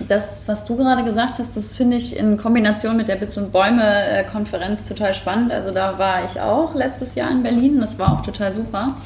[0.07, 3.51] Das, was du gerade gesagt hast, das finde ich in Kombination mit der Bits und
[3.51, 5.51] Bäume-Konferenz total spannend.
[5.51, 7.81] Also da war ich auch letztes Jahr in Berlin.
[7.81, 8.97] Das war auch total super.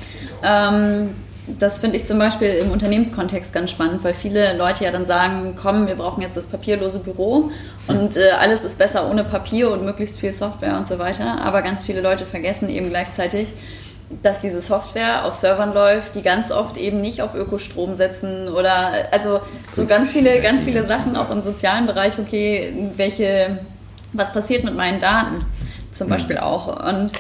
[0.43, 1.11] Ähm,
[1.47, 5.55] das finde ich zum Beispiel im Unternehmenskontext ganz spannend, weil viele Leute ja dann sagen,
[5.61, 7.51] komm, wir brauchen jetzt das papierlose Büro
[7.89, 11.41] und äh, alles ist besser ohne Papier und möglichst viel Software und so weiter.
[11.41, 13.55] Aber ganz viele Leute vergessen eben gleichzeitig,
[14.23, 18.93] dass diese Software auf Servern läuft, die ganz oft eben nicht auf Ökostrom setzen oder
[19.11, 23.59] also so ganz viele, ganz viele Sachen auch im sozialen Bereich, okay, welche,
[24.13, 25.47] was passiert mit meinen Daten
[25.93, 26.89] zum Beispiel auch.
[26.89, 27.13] Und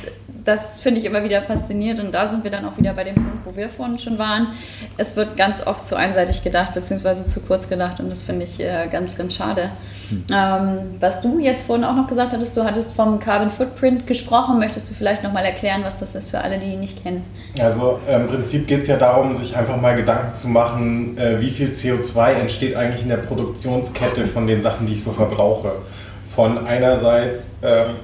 [0.45, 3.15] das finde ich immer wieder faszinierend und da sind wir dann auch wieder bei dem
[3.15, 4.49] Punkt, wo wir vorhin schon waren.
[4.97, 8.61] Es wird ganz oft zu einseitig gedacht, beziehungsweise zu kurz gedacht und das finde ich
[8.61, 9.71] äh, ganz, ganz schade.
[10.09, 10.25] Hm.
[10.33, 14.59] Ähm, was du jetzt vorhin auch noch gesagt hattest, du hattest vom Carbon Footprint gesprochen.
[14.59, 17.25] Möchtest du vielleicht nochmal erklären, was das ist für alle, die ihn nicht kennen?
[17.61, 21.51] Also im Prinzip geht es ja darum, sich einfach mal Gedanken zu machen, äh, wie
[21.51, 25.73] viel CO2 entsteht eigentlich in der Produktionskette von den Sachen, die ich so verbrauche.
[26.35, 27.97] Von einerseits ähm,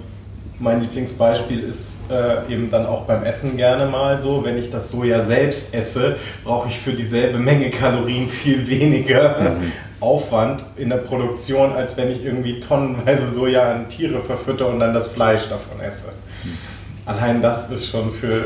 [0.61, 4.90] mein Lieblingsbeispiel ist äh, eben dann auch beim Essen gerne mal so, wenn ich das
[4.90, 9.73] Soja selbst esse, brauche ich für dieselbe Menge Kalorien viel weniger mhm.
[10.01, 14.94] Aufwand in der Produktion, als wenn ich irgendwie tonnenweise Soja an Tiere verfütter und dann
[14.94, 16.09] das Fleisch davon esse.
[16.44, 16.59] Mhm.
[17.07, 18.44] Allein das ist schon für,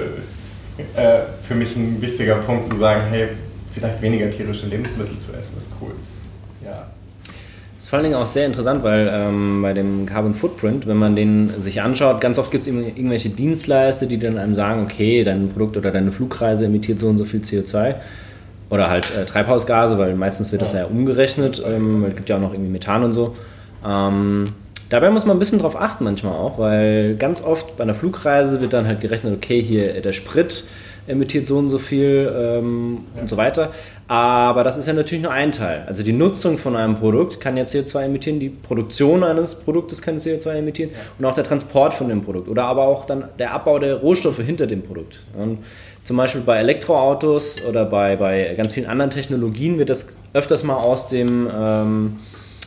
[0.94, 3.28] äh, für mich ein wichtiger Punkt zu sagen, hey,
[3.72, 5.92] vielleicht weniger tierische Lebensmittel zu essen ist cool.
[6.62, 6.91] Ja
[7.82, 11.16] ist vor allen Dingen auch sehr interessant, weil ähm, bei dem Carbon Footprint, wenn man
[11.16, 15.48] den sich anschaut, ganz oft gibt es irgendwelche Dienstleister, die dann einem sagen, okay, dein
[15.48, 17.96] Produkt oder deine Flugreise emittiert so und so viel CO2
[18.70, 22.40] oder halt äh, Treibhausgase, weil meistens wird das ja umgerechnet, ähm, es gibt ja auch
[22.40, 23.34] noch irgendwie Methan und so.
[23.84, 24.52] Ähm,
[24.88, 28.60] dabei muss man ein bisschen drauf achten manchmal auch, weil ganz oft bei einer Flugreise
[28.60, 30.62] wird dann halt gerechnet, okay, hier der Sprit
[31.06, 33.22] emittiert so und so viel ähm, ja.
[33.22, 33.72] und so weiter.
[34.08, 35.84] Aber das ist ja natürlich nur ein Teil.
[35.86, 40.18] Also die Nutzung von einem Produkt kann ja CO2 emittieren, die Produktion eines Produktes kann
[40.18, 40.98] CO2 emittieren ja.
[41.18, 44.38] und auch der Transport von dem Produkt oder aber auch dann der Abbau der Rohstoffe
[44.38, 45.24] hinter dem Produkt.
[45.36, 45.58] Und
[46.04, 50.76] zum Beispiel bei Elektroautos oder bei, bei ganz vielen anderen Technologien wird das öfters mal
[50.76, 52.16] aus dem, ähm,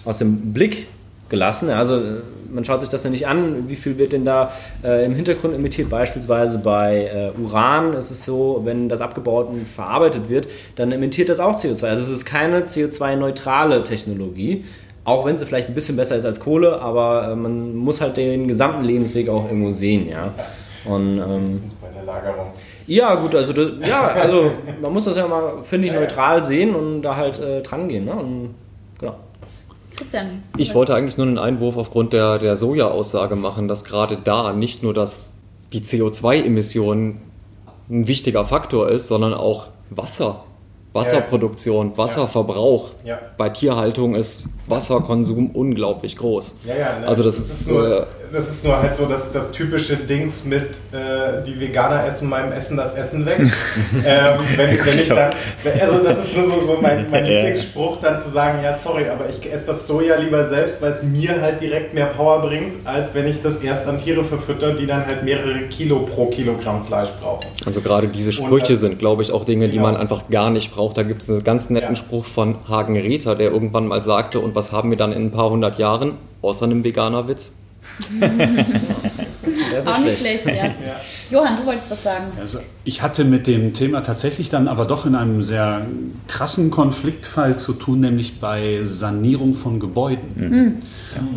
[0.06, 0.88] aus dem Blick
[1.30, 1.70] gelassen.
[1.70, 2.02] Also
[2.50, 4.52] man schaut sich das ja nicht an, wie viel wird denn da
[4.84, 5.90] äh, im Hintergrund emittiert.
[5.90, 11.30] Beispielsweise bei äh, Uran ist es so, wenn das abgebaut und verarbeitet wird, dann emittiert
[11.30, 11.86] das auch CO2.
[11.88, 14.64] Also es ist keine CO2-neutrale Technologie.
[15.04, 18.18] Auch wenn sie vielleicht ein bisschen besser ist als Kohle, aber äh, man muss halt
[18.18, 20.34] den gesamten Lebensweg auch irgendwo sehen, ja.
[20.86, 22.48] Und, ähm, bei der Lagerung.
[22.88, 26.76] Ja, gut, also, das, ja, also man muss das ja mal, finde ich, neutral sehen
[26.76, 28.06] und da halt äh, dran gehen.
[28.06, 28.14] Ne?
[28.14, 28.56] Und,
[29.00, 29.16] genau.
[29.96, 30.44] Christian.
[30.58, 34.84] Ich wollte eigentlich nur einen Einwurf aufgrund der, der Soja-Aussage machen, dass gerade da nicht
[34.84, 35.34] nur das,
[35.74, 37.22] die CO2-Emission
[37.90, 40.44] ein wichtiger Faktor ist, sondern auch Wasser.
[40.96, 42.92] Wasserproduktion, Wasserverbrauch.
[43.04, 43.20] Ja.
[43.38, 46.56] Bei Tierhaltung ist Wasserkonsum unglaublich groß.
[46.66, 47.08] Ja, ja, ne?
[47.08, 48.06] Also das, das ist, ist nur, äh,
[48.36, 52.52] das ist nur halt so das, das typische Dings mit äh, die Veganer essen meinem
[52.52, 53.40] Essen das Essen weg.
[54.06, 55.32] ähm, wenn, wenn ich dann,
[55.82, 59.30] also das ist nur so, so mein, mein Lieblingsspruch, dann zu sagen, ja sorry, aber
[59.30, 63.14] ich esse das Soja lieber selbst, weil es mir halt direkt mehr Power bringt, als
[63.14, 67.12] wenn ich das erst an Tiere verfütter, die dann halt mehrere Kilo pro Kilogramm Fleisch
[67.22, 67.46] brauchen.
[67.66, 69.92] Also gerade diese Sprüche Und, sind, glaube ich, auch Dinge, die genau.
[69.92, 70.98] man einfach gar nicht braucht.
[70.98, 71.96] Da gibt es einen ganz netten ja.
[71.96, 75.32] Spruch von Hagen Rether, der irgendwann mal sagte, und was haben wir dann in ein
[75.32, 77.54] paar hundert Jahren, außer einem Veganerwitz?
[79.86, 80.66] Auch nicht schlecht, schlecht ja.
[80.66, 81.02] ja.
[81.32, 82.26] Johann, du wolltest was sagen.
[82.40, 85.86] Also ich hatte mit dem Thema tatsächlich dann aber doch in einem sehr
[86.28, 90.30] krassen Konfliktfall zu tun, nämlich bei Sanierung von Gebäuden.
[90.36, 90.78] Mhm.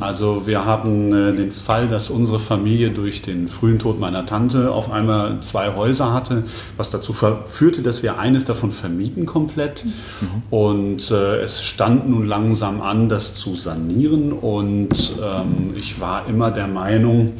[0.01, 4.72] Also wir haben äh, den Fall, dass unsere Familie durch den frühen Tod meiner Tante
[4.72, 6.44] auf einmal zwei Häuser hatte,
[6.77, 9.85] was dazu führte, dass wir eines davon vermieten komplett.
[9.85, 10.42] Mhm.
[10.51, 14.33] Und äh, es stand nun langsam an, das zu sanieren.
[14.33, 17.35] Und ähm, ich war immer der Meinung,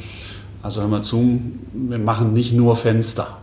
[0.63, 1.41] also hör mal zu,
[1.73, 3.39] wir machen nicht nur Fenster.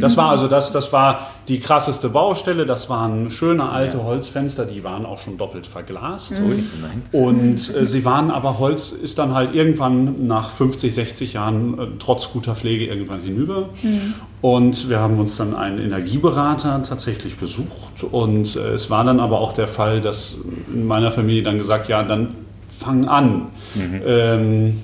[0.00, 2.66] Das war also das, das war die krasseste Baustelle.
[2.66, 4.04] Das waren schöne alte ja.
[4.04, 6.40] Holzfenster, die waren auch schon doppelt verglast.
[6.40, 6.66] Mhm.
[7.12, 11.86] Und äh, sie waren aber Holz ist dann halt irgendwann nach 50, 60 Jahren äh,
[12.00, 13.68] trotz guter Pflege irgendwann hinüber.
[13.82, 14.14] Mhm.
[14.40, 18.02] Und wir haben uns dann einen Energieberater tatsächlich besucht.
[18.10, 20.38] Und äh, es war dann aber auch der Fall, dass
[20.72, 22.34] in meiner Familie dann gesagt, ja, dann
[22.66, 23.46] fang an.
[23.76, 24.02] Mhm.
[24.04, 24.82] Ähm,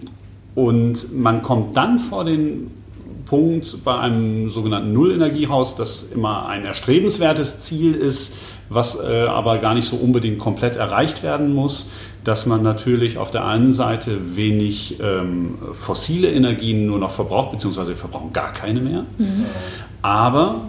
[0.59, 2.73] und man kommt dann vor den
[3.27, 8.35] Punkt bei einem sogenannten Nullenergiehaus, das immer ein erstrebenswertes Ziel ist,
[8.69, 11.91] was äh, aber gar nicht so unbedingt komplett erreicht werden muss,
[12.25, 17.91] dass man natürlich auf der einen Seite wenig ähm, fossile Energien nur noch verbraucht, beziehungsweise
[17.91, 19.05] wir verbrauchen gar keine mehr.
[19.17, 19.45] Mhm.
[20.03, 20.63] Aber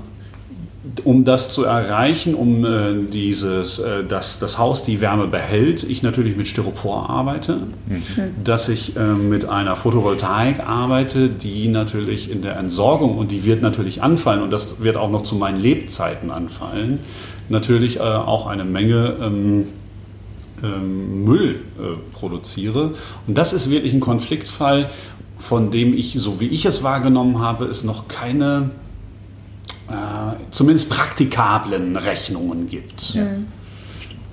[1.04, 6.04] um das zu erreichen, um äh, dieses, äh, dass das Haus die Wärme behält, ich
[6.04, 8.44] natürlich mit Styropor arbeite, mhm.
[8.44, 13.62] dass ich äh, mit einer Photovoltaik arbeite, die natürlich in der Entsorgung und die wird
[13.62, 17.00] natürlich anfallen und das wird auch noch zu meinen Lebzeiten anfallen,
[17.50, 19.68] natürlich äh, auch eine Menge ähm,
[20.64, 22.94] ähm, Müll äh, produziere.
[23.28, 24.90] Und das ist wirklich ein Konfliktfall,
[25.38, 28.72] von dem ich, so wie ich es wahrgenommen habe, es noch keine
[30.52, 33.14] zumindest praktikablen Rechnungen gibt.
[33.14, 33.24] Ja.
[33.24, 33.48] Mhm.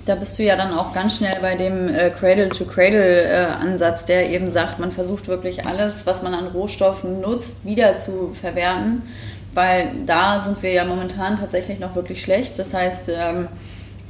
[0.07, 4.79] Da bist du ja dann auch ganz schnell bei dem äh, Cradle-to-Cradle-Ansatz, der eben sagt,
[4.79, 9.01] man versucht wirklich alles, was man an Rohstoffen nutzt, wieder zu verwerten,
[9.53, 12.57] weil da sind wir ja momentan tatsächlich noch wirklich schlecht.
[12.57, 13.49] Das heißt, ähm,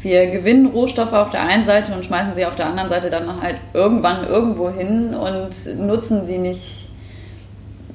[0.01, 3.41] wir gewinnen Rohstoffe auf der einen Seite und schmeißen sie auf der anderen Seite dann
[3.41, 6.89] halt irgendwann irgendwo hin und nutzen sie nicht,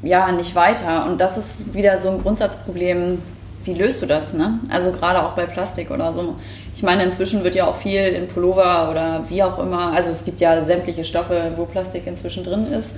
[0.02, 1.06] ja, nicht weiter.
[1.06, 3.22] Und das ist wieder so ein Grundsatzproblem,
[3.64, 4.34] wie löst du das?
[4.34, 4.58] Ne?
[4.68, 6.36] Also gerade auch bei Plastik oder so.
[6.74, 9.92] Ich meine, inzwischen wird ja auch viel in Pullover oder wie auch immer.
[9.92, 12.96] Also es gibt ja sämtliche Stoffe, wo Plastik inzwischen drin ist.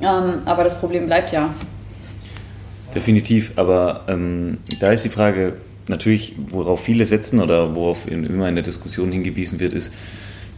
[0.00, 1.54] Ähm, aber das Problem bleibt ja.
[2.94, 5.54] Definitiv, aber ähm, da ist die Frage
[5.86, 9.92] natürlich, worauf viele setzen oder worauf immer in der Diskussion hingewiesen wird, ist,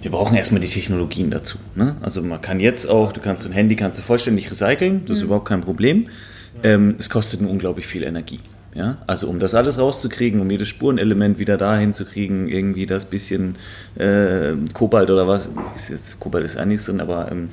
[0.00, 1.58] wir brauchen erstmal die Technologien dazu.
[1.74, 1.96] Ne?
[2.00, 5.22] Also man kann jetzt auch, du kannst ein Handy kannst du vollständig recyceln, das ist
[5.22, 5.26] mhm.
[5.26, 6.08] überhaupt kein Problem.
[6.62, 8.40] Ähm, es kostet nur unglaublich viel Energie.
[8.74, 13.04] Ja, also um das alles rauszukriegen, um jedes Spurenelement wieder dahin zu kriegen, irgendwie das
[13.04, 13.56] bisschen
[13.96, 17.50] äh, Kobalt oder was, ist jetzt, Kobalt ist eigentlich drin, aber ähm,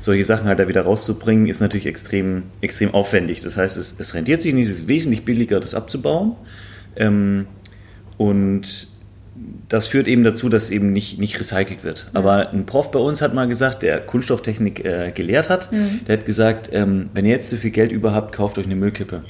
[0.00, 3.42] solche Sachen halt da wieder rauszubringen, ist natürlich extrem, extrem aufwendig.
[3.42, 6.36] Das heißt, es, es rentiert sich nicht, es ist wesentlich billiger, das abzubauen.
[6.96, 7.46] Ähm,
[8.16, 8.88] und
[9.68, 12.06] das führt eben dazu, dass eben nicht, nicht recycelt wird.
[12.12, 12.20] Ja.
[12.20, 16.00] Aber ein Prof bei uns hat mal gesagt, der Kunststofftechnik äh, gelehrt hat, mhm.
[16.06, 18.76] der hat gesagt, ähm, wenn ihr jetzt so viel Geld über habt, kauft euch eine
[18.76, 19.22] Müllkippe.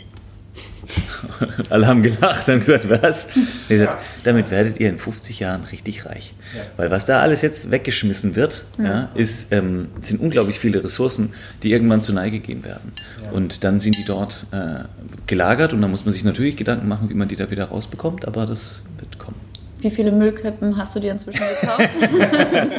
[1.71, 3.29] Alle haben gelacht und gesagt, was?
[3.69, 6.35] Er gesagt, damit werdet ihr in 50 Jahren richtig reich.
[6.55, 6.63] Ja.
[6.77, 11.73] Weil was da alles jetzt weggeschmissen wird, ja, ist, ähm, sind unglaublich viele Ressourcen, die
[11.73, 12.93] irgendwann zur Neige gehen werden.
[13.23, 13.31] Ja.
[13.31, 14.85] Und dann sind die dort äh,
[15.27, 18.27] gelagert und dann muss man sich natürlich Gedanken machen, wie man die da wieder rausbekommt,
[18.27, 19.37] aber das wird kommen.
[19.81, 21.91] Wie viele Müllkippen hast du dir inzwischen gekauft?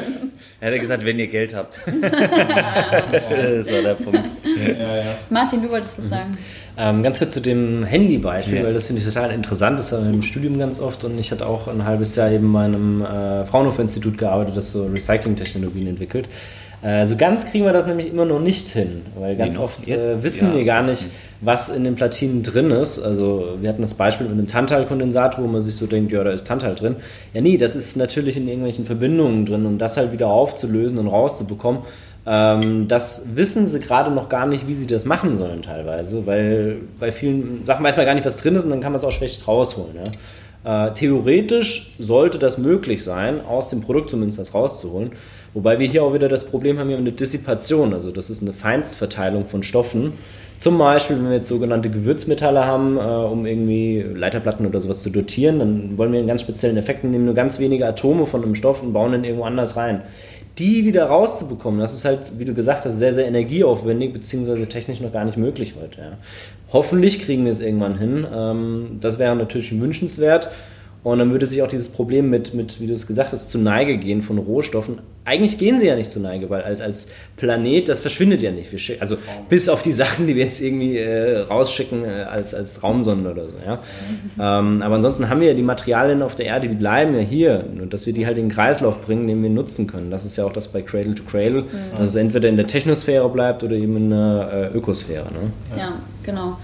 [0.62, 1.82] er hat gesagt, wenn ihr Geld habt.
[3.12, 4.32] das war der Punkt.
[5.30, 6.38] Martin, du wolltest was sagen.
[6.76, 8.64] Ähm, ganz kurz zu dem Handy-Beispiel, ja.
[8.64, 9.78] weil das finde ich total interessant.
[9.78, 12.52] Das ist ja im Studium ganz oft und ich hatte auch ein halbes Jahr eben
[12.52, 16.28] bei einem äh, Fraunhofer-Institut gearbeitet, das so Recycling-Technologien entwickelt.
[16.84, 20.22] Äh, so ganz kriegen wir das nämlich immer noch nicht hin, weil ganz oft äh,
[20.22, 20.58] wissen ja.
[20.58, 21.08] wir gar nicht,
[21.40, 23.00] was in den Platinen drin ist.
[23.00, 26.32] Also wir hatten das Beispiel mit einem Tantal-Kondensat, wo man sich so denkt, ja, da
[26.32, 26.98] ist Tantal drin.
[27.34, 31.08] Ja, nee, das ist natürlich in irgendwelchen Verbindungen drin und das halt wieder aufzulösen und
[31.08, 31.84] rauszubekommen,
[32.26, 36.78] ähm, das wissen sie gerade noch gar nicht, wie sie das machen sollen teilweise, weil
[37.00, 39.06] bei vielen Sachen weiß man gar nicht, was drin ist und dann kann man es
[39.06, 39.96] auch schlecht rausholen.
[39.96, 40.88] Ja?
[40.88, 45.12] Äh, theoretisch sollte das möglich sein, aus dem Produkt zumindest das rauszuholen.
[45.54, 48.42] Wobei wir hier auch wieder das Problem haben, wir haben eine Dissipation, also das ist
[48.42, 50.14] eine Feinstverteilung von Stoffen.
[50.62, 55.10] Zum Beispiel, wenn wir jetzt sogenannte Gewürzmetalle haben, äh, um irgendwie Leiterplatten oder sowas zu
[55.10, 58.56] dotieren, dann wollen wir einen ganz speziellen Effekt, nehmen nur ganz wenige Atome von einem
[58.56, 60.04] Stoff und bauen den irgendwo anders rein
[60.58, 65.02] die wieder rauszubekommen, das ist halt, wie du gesagt hast, sehr, sehr energieaufwendig, beziehungsweise technisch
[65.02, 66.00] noch gar nicht möglich heute.
[66.00, 66.18] Ja.
[66.72, 68.28] Hoffentlich kriegen wir es irgendwann hin.
[68.32, 70.50] Ähm, das wäre natürlich wünschenswert.
[71.04, 73.58] Und dann würde sich auch dieses Problem mit, mit wie du es gesagt hast, zu
[73.58, 75.00] Neige gehen von Rohstoffen.
[75.26, 77.08] Eigentlich gehen sie ja nicht zu Neige, weil als, als
[77.38, 78.72] Planet, das verschwindet ja nicht.
[78.72, 82.84] Wir also bis auf die Sachen, die wir jetzt irgendwie äh, rausschicken äh, als, als
[82.84, 83.56] Raumsonde oder so.
[83.66, 83.80] Ja?
[84.60, 87.64] Ähm, aber ansonsten haben wir ja die Materialien auf der Erde, die bleiben ja hier.
[87.82, 90.12] Und dass wir die halt in den Kreislauf bringen, den wir nutzen können.
[90.12, 91.98] Das ist ja auch das bei Cradle to Cradle, mhm.
[91.98, 95.26] dass es entweder in der Technosphäre bleibt oder eben in der äh, Ökosphäre.
[95.26, 95.78] Ne?
[95.78, 96.58] Ja, genau.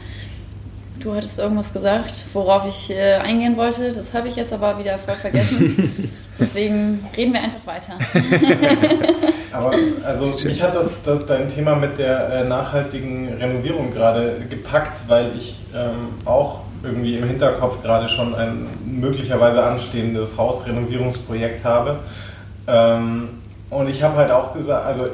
[0.99, 3.93] Du hattest irgendwas gesagt, worauf ich äh, eingehen wollte.
[3.93, 6.11] Das habe ich jetzt aber wieder voll vergessen.
[6.39, 7.93] Deswegen reden wir einfach weiter.
[9.53, 9.71] aber
[10.05, 15.31] also mich hat das, das dein Thema mit der äh, nachhaltigen Renovierung gerade gepackt, weil
[15.37, 21.99] ich ähm, auch irgendwie im Hinterkopf gerade schon ein möglicherweise anstehendes Hausrenovierungsprojekt habe.
[22.67, 23.29] Ähm,
[23.69, 25.09] und ich habe halt auch gesagt, also äh,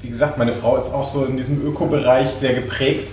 [0.00, 3.10] wie gesagt, meine Frau ist auch so in diesem Ökobereich sehr geprägt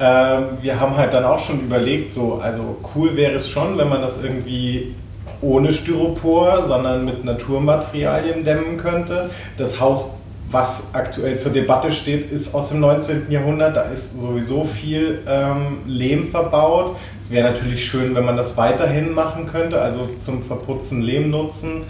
[0.00, 3.88] ähm, wir haben halt dann auch schon überlegt, so, also cool wäre es schon, wenn
[3.88, 4.94] man das irgendwie
[5.40, 9.30] ohne Styropor, sondern mit Naturmaterialien dämmen könnte.
[9.56, 10.12] Das Haus
[10.50, 13.30] was aktuell zur Debatte steht, ist aus dem 19.
[13.30, 13.76] Jahrhundert.
[13.76, 16.96] Da ist sowieso viel ähm, Lehm verbaut.
[17.20, 21.82] Es wäre natürlich schön, wenn man das weiterhin machen könnte, also zum Verputzen Lehm nutzen.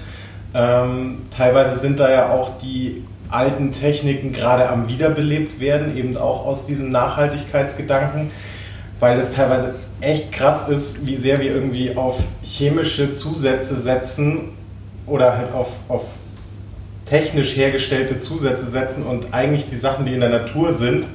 [0.54, 6.46] Ähm, teilweise sind da ja auch die alten Techniken gerade am Wiederbelebt werden, eben auch
[6.46, 8.30] aus diesem Nachhaltigkeitsgedanken,
[9.00, 14.50] weil es teilweise echt krass ist, wie sehr wir irgendwie auf chemische Zusätze setzen
[15.06, 16.02] oder halt auf, auf
[17.06, 21.06] technisch hergestellte Zusätze setzen und eigentlich die Sachen, die in der Natur sind,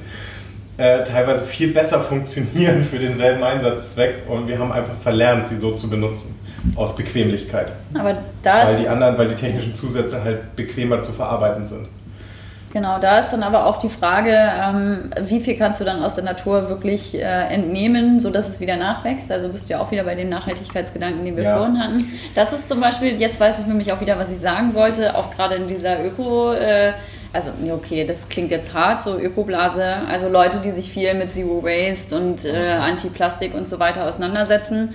[0.76, 5.72] äh, teilweise viel besser funktionieren für denselben Einsatzzweck und wir haben einfach verlernt, sie so
[5.72, 6.34] zu benutzen
[6.76, 7.72] aus Bequemlichkeit.
[7.98, 11.88] Aber da weil die anderen, weil die technischen Zusätze halt bequemer zu verarbeiten sind.
[12.74, 16.16] Genau, da ist dann aber auch die Frage, ähm, wie viel kannst du dann aus
[16.16, 19.30] der Natur wirklich äh, entnehmen, sodass es wieder nachwächst.
[19.30, 21.56] Also bist du ja auch wieder bei dem Nachhaltigkeitsgedanken, den wir Ja.
[21.56, 22.04] vorhin hatten.
[22.34, 25.30] Das ist zum Beispiel, jetzt weiß ich nämlich auch wieder, was ich sagen wollte, auch
[25.30, 26.94] gerade in dieser Öko, äh,
[27.32, 31.62] also okay, das klingt jetzt hart, so Ökoblase, also Leute, die sich viel mit Zero
[31.62, 34.94] Waste und äh, Anti-Plastik und so weiter auseinandersetzen.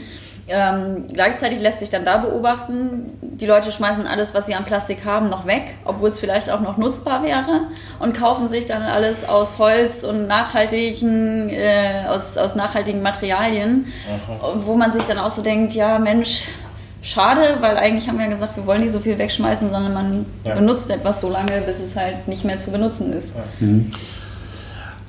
[0.51, 5.05] Ähm, gleichzeitig lässt sich dann da beobachten, die Leute schmeißen alles, was sie an Plastik
[5.05, 7.67] haben, noch weg, obwohl es vielleicht auch noch nutzbar wäre
[7.99, 13.85] und kaufen sich dann alles aus Holz und nachhaltigen, äh, aus, aus nachhaltigen Materialien,
[14.55, 16.47] wo man sich dann auch so denkt, ja Mensch,
[17.01, 20.25] schade, weil eigentlich haben wir ja gesagt, wir wollen nicht so viel wegschmeißen, sondern man
[20.43, 20.55] Ja.
[20.55, 23.27] benutzt etwas so lange, bis es halt nicht mehr zu benutzen ist.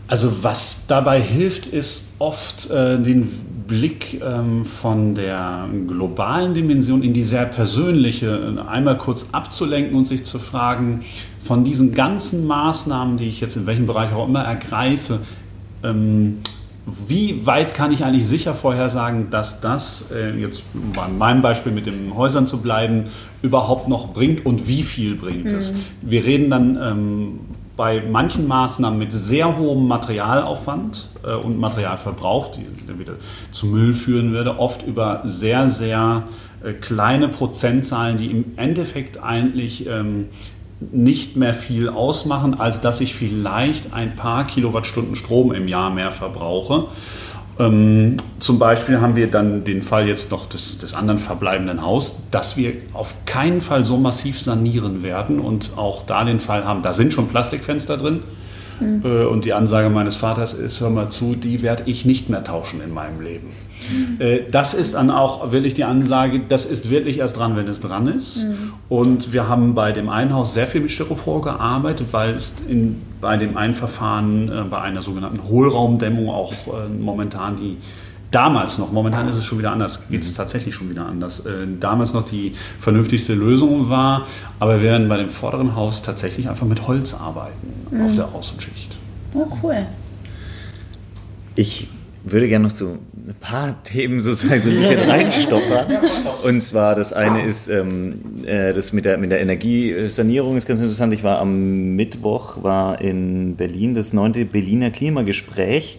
[0.07, 3.29] Also was dabei hilft, ist oft äh, den
[3.67, 10.07] Blick ähm, von der globalen Dimension in die sehr persönliche äh, einmal kurz abzulenken und
[10.07, 11.01] sich zu fragen,
[11.41, 15.21] von diesen ganzen Maßnahmen, die ich jetzt in welchem Bereich auch immer ergreife,
[15.83, 16.37] ähm,
[17.09, 20.65] wie weit kann ich eigentlich sicher vorhersagen, dass das, äh, jetzt
[20.95, 23.05] bei meinem Beispiel mit den Häusern zu bleiben,
[23.43, 25.73] überhaupt noch bringt und wie viel bringt es?
[26.03, 27.41] Wir reden dann ähm,
[27.77, 33.15] bei manchen Maßnahmen mit sehr hohem Materialaufwand äh, und Materialverbrauch, die dann wieder
[33.53, 36.25] zu Müll führen würde, oft über sehr, sehr
[36.63, 40.27] äh, kleine Prozentzahlen, die im Endeffekt eigentlich ähm,
[40.93, 46.11] nicht mehr viel ausmachen, als dass ich vielleicht ein paar Kilowattstunden Strom im Jahr mehr
[46.11, 46.87] verbrauche.
[47.61, 52.17] Ähm, zum Beispiel haben wir dann den Fall jetzt noch des, des anderen verbleibenden Haus,
[52.31, 56.83] dass wir auf keinen Fall so massiv sanieren werden und auch da den Fall haben,
[56.83, 58.23] da sind schon Plastikfenster drin.
[59.05, 62.43] Äh, Und die Ansage meines Vaters ist, hör mal zu, die werde ich nicht mehr
[62.45, 63.49] tauschen in meinem Leben.
[64.19, 67.81] Äh, Das ist dann auch wirklich die Ansage, das ist wirklich erst dran, wenn es
[67.81, 68.45] dran ist.
[68.89, 73.01] Und wir haben bei dem einen Haus sehr viel mit Styropor gearbeitet, weil es in,
[73.21, 77.77] bei dem einen Verfahren, äh, bei einer sogenannten Hohlraumdämmung auch äh, momentan die
[78.31, 81.67] damals noch, momentan ist es schon wieder anders, geht es tatsächlich schon wieder anders, äh,
[81.81, 84.27] damals noch die vernünftigste Lösung war,
[84.61, 87.73] aber wir werden bei dem vorderen Haus tatsächlich einfach mit Holz arbeiten
[88.05, 88.97] auf der Außenschicht.
[89.35, 89.87] Oh, cool.
[91.57, 91.89] Ich
[92.23, 95.87] würde gerne noch zu ein paar Themen sozusagen so ein bisschen reinstoppern.
[96.43, 100.81] Und zwar das eine ist ähm, äh, das mit der, mit der Energiesanierung ist ganz
[100.81, 101.15] interessant.
[101.15, 105.99] Ich war am Mittwoch war in Berlin das neunte Berliner Klimagespräch.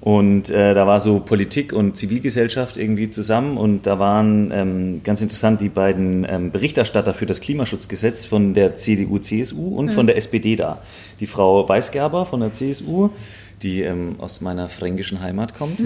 [0.00, 5.22] Und äh, da war so Politik und Zivilgesellschaft irgendwie zusammen und da waren ähm, ganz
[5.22, 10.16] interessant die beiden ähm, Berichterstatter für das Klimaschutzgesetz von der CDU, CSU und von der
[10.18, 10.82] SPD da.
[11.18, 13.10] Die Frau Weisgerber von der CSU,
[13.62, 15.80] die ähm, aus meiner fränkischen Heimat kommt,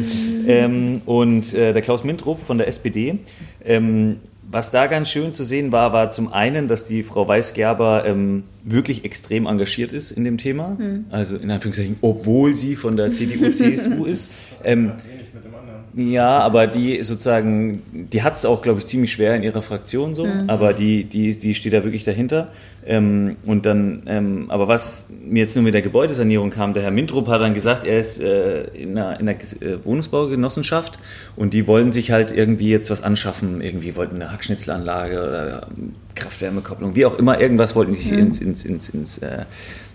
[0.46, 3.18] ähm, und äh, der Klaus Mintrup von der SPD.
[3.64, 4.16] Ähm,
[4.52, 8.42] was da ganz schön zu sehen war, war zum einen, dass die Frau Weisgerber ähm,
[8.64, 10.76] wirklich extrem engagiert ist in dem Thema.
[11.10, 14.56] Also in Anführungszeichen, obwohl sie von der CDU, CSU ist.
[14.64, 15.79] Ähm, Ähnlich mit dem anderen.
[15.94, 17.82] Ja, aber die sozusagen,
[18.12, 21.36] die hat es auch, glaube ich, ziemlich schwer in ihrer Fraktion so, aber die, die,
[21.36, 22.52] die steht da wirklich dahinter.
[22.86, 26.92] Ähm, und dann, ähm, aber was mir jetzt nur mit der Gebäudesanierung kam, der Herr
[26.92, 30.98] Mintrup hat dann gesagt, er ist äh, in einer, in einer äh, Wohnungsbaugenossenschaft
[31.34, 35.66] und die wollen sich halt irgendwie jetzt was anschaffen, irgendwie wollten eine Hackschnitzelanlage oder
[36.14, 39.44] Kraft-Wärme-Kopplung, wie auch immer, irgendwas wollten die sich ins, ins, ins, ins, äh,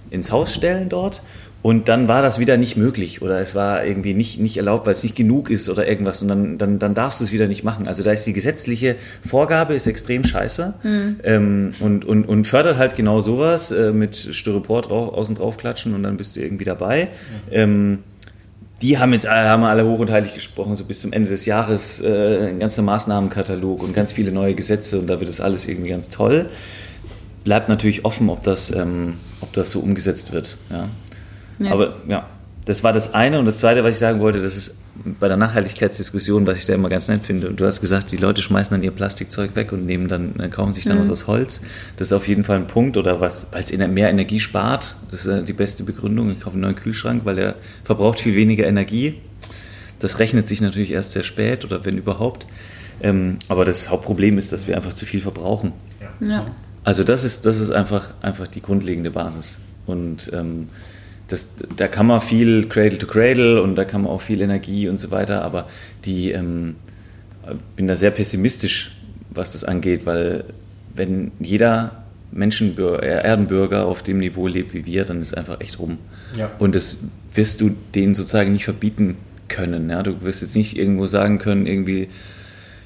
[0.10, 1.22] ins Haus stellen dort.
[1.66, 4.94] Und dann war das wieder nicht möglich oder es war irgendwie nicht, nicht erlaubt, weil
[4.94, 7.64] es nicht genug ist oder irgendwas und dann, dann, dann darfst du es wieder nicht
[7.64, 7.88] machen.
[7.88, 8.98] Also da ist die gesetzliche
[9.28, 10.76] Vorgabe ist extrem scheiße
[11.24, 15.96] ähm, und, und, und fördert halt genau sowas äh, mit Styropor drauf, außen drauf klatschen
[15.96, 17.08] und dann bist du irgendwie dabei.
[17.50, 18.04] Ähm,
[18.84, 21.48] die haben jetzt alle, haben alle hoch und heilig gesprochen, so bis zum Ende des
[21.48, 25.68] Jahres äh, ein ganzer Maßnahmenkatalog und ganz viele neue Gesetze und da wird das alles
[25.68, 26.46] irgendwie ganz toll.
[27.44, 30.58] Bleibt natürlich offen, ob das, ähm, ob das so umgesetzt wird.
[30.70, 30.90] Ja.
[31.60, 31.72] Ja.
[31.72, 32.28] Aber ja,
[32.66, 33.40] das war das eine.
[33.40, 34.80] Und das zweite, was ich sagen wollte, das ist
[35.20, 37.50] bei der Nachhaltigkeitsdiskussion, was ich da immer ganz nett finde.
[37.50, 40.50] Und du hast gesagt, die Leute schmeißen dann ihr Plastikzeug weg und nehmen dann, dann
[40.50, 41.62] kaufen sich dann was aus Holz.
[41.98, 42.98] Das ist auf jeden Fall ein Punkt.
[42.98, 44.96] Oder was, weil es mehr Energie spart.
[45.12, 46.32] Das ist äh, die beste Begründung.
[46.32, 49.22] Ich kaufe einen neuen Kühlschrank, weil er verbraucht viel weniger Energie.
[50.00, 52.48] Das rechnet sich natürlich erst sehr spät oder wenn überhaupt.
[53.02, 55.74] Ähm, aber das Hauptproblem ist, dass wir einfach zu viel verbrauchen.
[56.20, 56.46] Ja.
[56.84, 59.60] Also das ist, das ist einfach, einfach die grundlegende Basis.
[59.86, 60.68] Und ähm,
[61.28, 64.88] das, da kann man viel Cradle to Cradle und da kann man auch viel Energie
[64.88, 65.68] und so weiter, aber
[66.06, 66.76] die ähm,
[67.76, 68.98] bin da sehr pessimistisch,
[69.32, 70.46] was das angeht, weil
[70.94, 75.98] wenn jeder Menschenbürger, Erdenbürger auf dem Niveau lebt wie wir, dann ist einfach echt rum.
[76.38, 76.52] Ja.
[76.60, 76.98] Und das
[77.34, 79.18] wirst du denen sozusagen nicht verbieten
[79.48, 79.90] können.
[79.90, 80.04] Ja?
[80.04, 82.10] Du wirst jetzt nicht irgendwo sagen können, irgendwie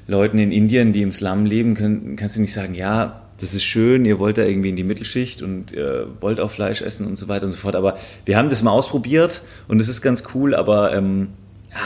[0.07, 3.63] Leuten in Indien, die im Slum leben, können, kannst du nicht sagen, ja, das ist
[3.63, 7.15] schön, ihr wollt da irgendwie in die Mittelschicht und ihr wollt auch Fleisch essen und
[7.17, 7.75] so weiter und so fort.
[7.75, 11.29] Aber wir haben das mal ausprobiert und es ist ganz cool, aber ähm,
[11.73, 11.77] ah,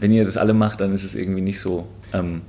[0.00, 1.86] wenn ihr das alle macht, dann ist es irgendwie nicht so.
[2.12, 2.42] Ähm,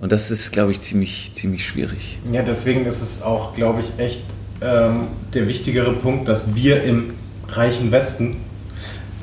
[0.00, 2.18] und das ist, glaube ich, ziemlich, ziemlich schwierig.
[2.32, 4.22] Ja, deswegen ist es auch, glaube ich, echt
[4.62, 7.12] ähm, der wichtigere Punkt, dass wir im
[7.48, 8.36] reichen Westen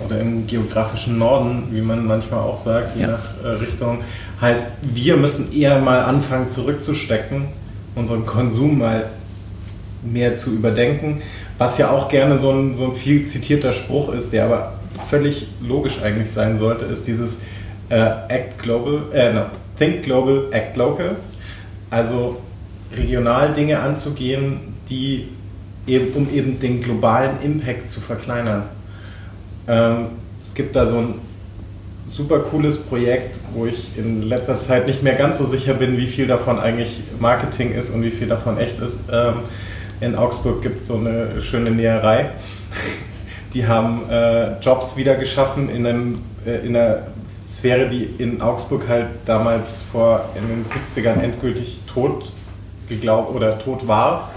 [0.05, 3.07] oder im geografischen Norden, wie man manchmal auch sagt, je Ja.
[3.07, 3.99] nach äh, Richtung,
[4.39, 7.45] halt, wir müssen eher mal anfangen zurückzustecken,
[7.98, 9.10] unseren Konsum mal
[10.04, 11.22] mehr zu überdenken,
[11.58, 14.74] was ja auch gerne so ein, so ein viel zitierter Spruch ist, der aber
[15.10, 17.39] völlig logisch eigentlich sein sollte, ist dieses
[17.89, 19.45] äh, Act Global, äh, no,
[19.78, 21.16] Think Global, Act Local.
[21.89, 22.38] Also
[22.95, 25.30] regional Dinge anzugehen, die
[25.86, 28.64] eben, um eben den globalen Impact zu verkleinern.
[29.68, 30.08] Ähm,
[30.41, 31.16] es gibt da so ein
[32.08, 36.08] super cooles Projekt, wo ich in letzter Zeit nicht mehr ganz so sicher bin, wie
[36.08, 39.03] viel davon eigentlich Marketing ist und wie viel davon echt ist.
[39.12, 39.41] Ähm,
[39.99, 42.30] in Augsburg gibt es so eine schöne Näherei.
[43.53, 47.03] Die haben äh, Jobs wieder geschaffen in, einem, äh, in einer
[47.43, 52.32] Sphäre, die in Augsburg halt damals vor in den 70ern endgültig tot
[52.89, 54.32] geglaubt oder tot war.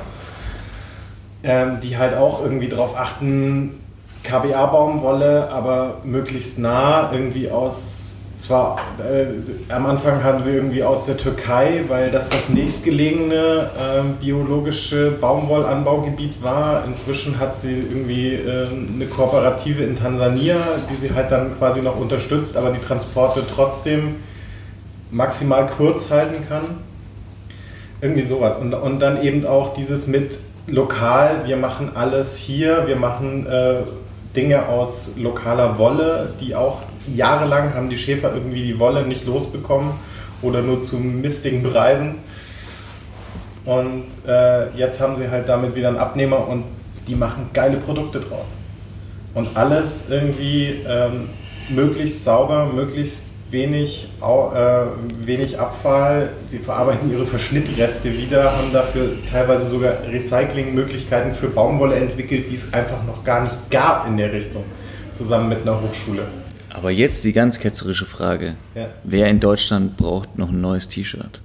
[1.43, 3.81] Ähm, die halt auch irgendwie darauf achten,
[4.25, 11.17] KBA-Baumwolle, aber möglichst nah irgendwie aus, zwar äh, am Anfang haben sie irgendwie aus der
[11.17, 16.85] Türkei, weil das das nächstgelegene ähm, biologische Baumwollanbaugebiet war.
[16.85, 20.57] Inzwischen hat sie irgendwie ähm, eine Kooperative in Tansania,
[20.91, 24.17] die sie halt dann quasi noch unterstützt, aber die Transporte trotzdem
[25.11, 26.63] maximal kurz halten kann.
[28.01, 28.57] Irgendwie sowas.
[28.57, 33.83] Und, und dann eben auch dieses mit lokal, wir machen alles hier, wir machen äh,
[34.37, 39.93] Dinge aus lokaler Wolle, die auch jahrelang haben die Schäfer irgendwie die Wolle nicht losbekommen
[40.43, 42.17] oder nur zu mistigen Preisen.
[43.65, 46.65] Und äh, jetzt haben sie halt damit wieder einen Abnehmer und
[47.09, 48.53] die machen geile Produkte draus.
[49.35, 51.31] Und alles irgendwie ähm,
[51.69, 56.31] möglichst sauber, möglichst wenig, äh, wenig Abfall.
[56.49, 62.73] Sie verarbeiten ihre Verschnittreste wieder, haben dafür teilweise sogar Recyclingmöglichkeiten für Baumwolle entwickelt, die es
[62.73, 64.65] einfach noch gar nicht gab in der Richtung,
[65.13, 66.23] zusammen mit einer Hochschule.
[66.73, 68.55] Aber jetzt die ganz ketzerische Frage.
[68.75, 68.89] Ja.
[69.05, 71.41] Wer in Deutschland braucht noch ein neues T-Shirt?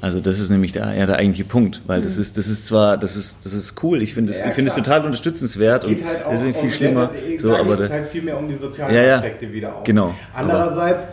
[0.00, 2.98] Also das ist nämlich der, ja, der eigentliche Punkt, weil das ist das ist zwar
[2.98, 5.98] das ist das ist cool, ich finde es Ja, finde es total unterstützenswert und
[6.30, 9.02] das ist viel schlimmer, um, so aber da, halt viel mehr um die sozialen Ja,
[9.02, 9.16] ja.
[9.16, 9.84] Aspekte wieder auch.
[9.84, 11.08] Genau, Andererseits,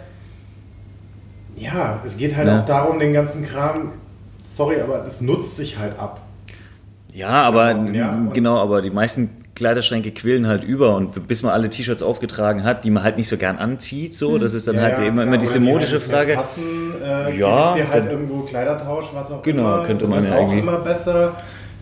[1.55, 2.59] ja, es geht halt Ja.
[2.61, 3.91] auch darum, den ganzen Kram,
[4.51, 6.21] sorry, aber das nutzt sich halt ab.
[7.13, 11.69] ja, aber Ja, genau, aber die meisten Kleiderschränke quillen halt über und bis man alle
[11.69, 14.81] T-Shirts aufgetragen hat, die man halt nicht so gern anzieht, so, das ist dann Ja,
[14.81, 16.33] halt ja, immer, klar, immer diese die modische halt nicht mehr Frage.
[16.33, 16.63] Passen,
[17.03, 19.83] äh, Ja, hier halt dann- irgendwo Kleidertausch, was auch Genau, immer.
[19.85, 21.35] könnte man wird auch immer besser,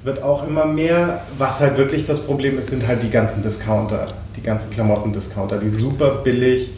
[0.03, 1.21] wird auch immer mehr.
[1.37, 5.69] Was halt wirklich das Problem ist, sind halt die ganzen Discounter, die ganzen Klamotten-Discounter, die
[5.69, 6.71] super billig,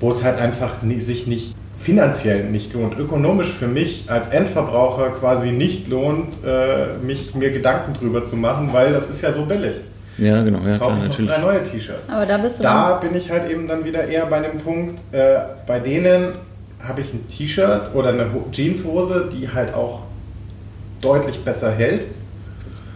[0.00, 5.10] wo es halt einfach nie, sich nicht finanziell nicht lohnt, ökonomisch für mich als Endverbraucher
[5.10, 9.44] quasi nicht lohnt, äh, mich mir Gedanken drüber zu machen, weil das ist ja so
[9.46, 9.76] billig.
[10.18, 11.30] Ja, genau, ja klar, ich noch natürlich.
[11.30, 12.10] drei neue T-Shirts.
[12.10, 14.58] Aber da bist du Da dann, bin ich halt eben dann wieder eher bei dem
[14.58, 16.32] Punkt, äh, bei denen
[16.86, 20.00] habe ich ein T-Shirt oder eine Ho- Jeanshose, die halt auch
[21.00, 22.06] deutlich besser hält,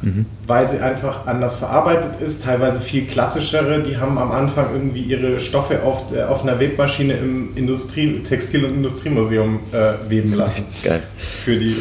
[0.04, 0.26] Mhm.
[0.46, 5.40] weil sie einfach anders verarbeitet ist, teilweise viel klassischere, die haben am Anfang irgendwie ihre
[5.40, 10.66] Stoffe auf, der- auf einer Webmaschine im Industrie, Textil- und Industriemuseum äh, weben lassen.
[10.82, 11.02] Geil.
[11.16, 11.74] Für die,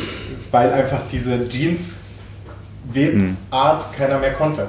[0.51, 4.67] weil einfach diese Jeans-Webart keiner mehr konnte.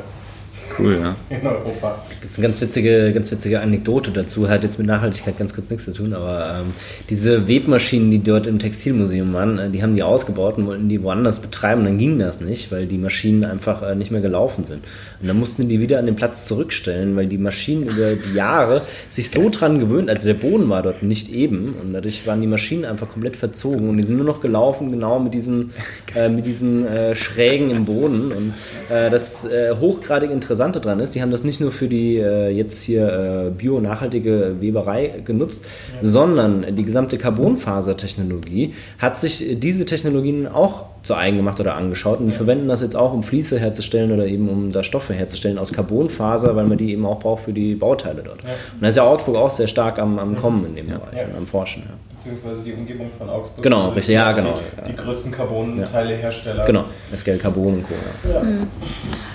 [0.79, 1.16] Cool, ja.
[1.37, 2.03] in Europa.
[2.22, 5.70] Das ist eine ganz witzige, ganz witzige Anekdote dazu, hat jetzt mit Nachhaltigkeit ganz kurz
[5.70, 6.72] nichts zu tun, aber ähm,
[7.11, 11.03] diese Webmaschinen, die dort im Textilmuseum waren, äh, die haben die ausgebaut und wollten die
[11.03, 14.85] woanders betreiben, dann ging das nicht, weil die Maschinen einfach äh, nicht mehr gelaufen sind.
[15.20, 18.83] Und dann mussten die wieder an den Platz zurückstellen, weil die Maschinen über die Jahre
[19.11, 22.47] sich so dran gewöhnt, also der Boden war dort nicht eben und dadurch waren die
[22.47, 25.72] Maschinen einfach komplett verzogen und die sind nur noch gelaufen, genau mit diesen,
[26.14, 28.55] äh, mit diesen äh, Schrägen im Boden und
[28.91, 30.31] äh, das äh, hochgradig
[30.65, 34.57] Interessante dran ist, die haben das nicht nur für die äh, jetzt hier äh, bio-nachhaltige
[34.61, 35.65] Weberei genutzt,
[36.03, 42.19] sondern die gesamte Carbonfasertechnologie hat sich äh, diese Technologien auch zu eigen gemacht oder angeschaut
[42.19, 45.59] und die verwenden das jetzt auch, um Fließe herzustellen oder eben um da Stoffe herzustellen
[45.59, 48.41] aus Carbonfaser, weil man die eben auch braucht für die Bauteile dort.
[48.41, 51.25] Und da ist ja Augsburg auch sehr stark am, am Kommen in dem Bereich Ja.
[51.27, 51.83] und am Forschen.
[51.87, 51.95] Ja.
[52.17, 53.63] Beziehungsweise die Umgebung von Augsburg.
[53.63, 54.55] Genau, richtig, ja, die, genau,
[54.87, 54.97] Die, ja.
[54.97, 56.65] größten Carbon-Teilehersteller.
[56.65, 56.85] Genau,
[57.15, 57.95] SGL Carbon und Co.
[58.33, 58.43] Ja.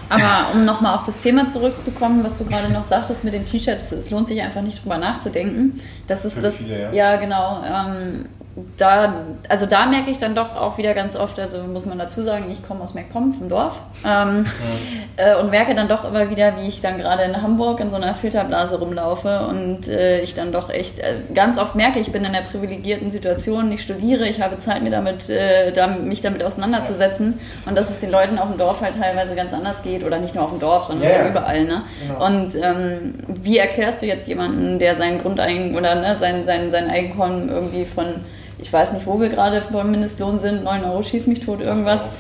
[0.09, 3.91] Aber um nochmal auf das Thema zurückzukommen, was du gerade noch sagtest mit den T-Shirts,
[3.91, 5.79] es lohnt sich einfach nicht drüber nachzudenken.
[6.07, 6.55] Das ist Für das.
[6.55, 6.91] viele, ja.
[6.91, 7.61] ja, genau.
[7.63, 8.25] Ähm,
[8.77, 9.13] da,
[9.47, 12.45] also da merke ich dann doch auch wieder ganz oft, also muss man dazu sagen,
[12.51, 14.45] ich komme aus MacPom vom Dorf ähm,
[15.17, 17.97] äh, und merke dann doch immer wieder, wie ich dann gerade in Hamburg in so
[17.97, 22.25] einer Filterblase rumlaufe und äh, ich dann doch echt äh, ganz oft merke, ich bin
[22.25, 26.43] in einer privilegierten Situation, ich studiere, ich habe Zeit, mir damit, äh, da, mich damit
[26.43, 30.17] auseinanderzusetzen und dass es den Leuten auf dem Dorf halt teilweise ganz anders geht oder
[30.19, 31.29] nicht nur auf dem Dorf, sondern Ja, ja.
[31.29, 31.65] überall.
[31.65, 31.83] Ne?
[32.01, 32.25] Genau.
[32.25, 36.89] Und ähm, wie erklärst du jetzt jemanden, der sein Grundeigen oder ne, sein, sein, sein
[36.89, 38.15] Einkommen irgendwie von,
[38.61, 42.09] ich weiß nicht, wo wir gerade beim Mindestlohn sind, 9 Euro schieß mich tot, irgendwas.
[42.09, 42.11] 8,50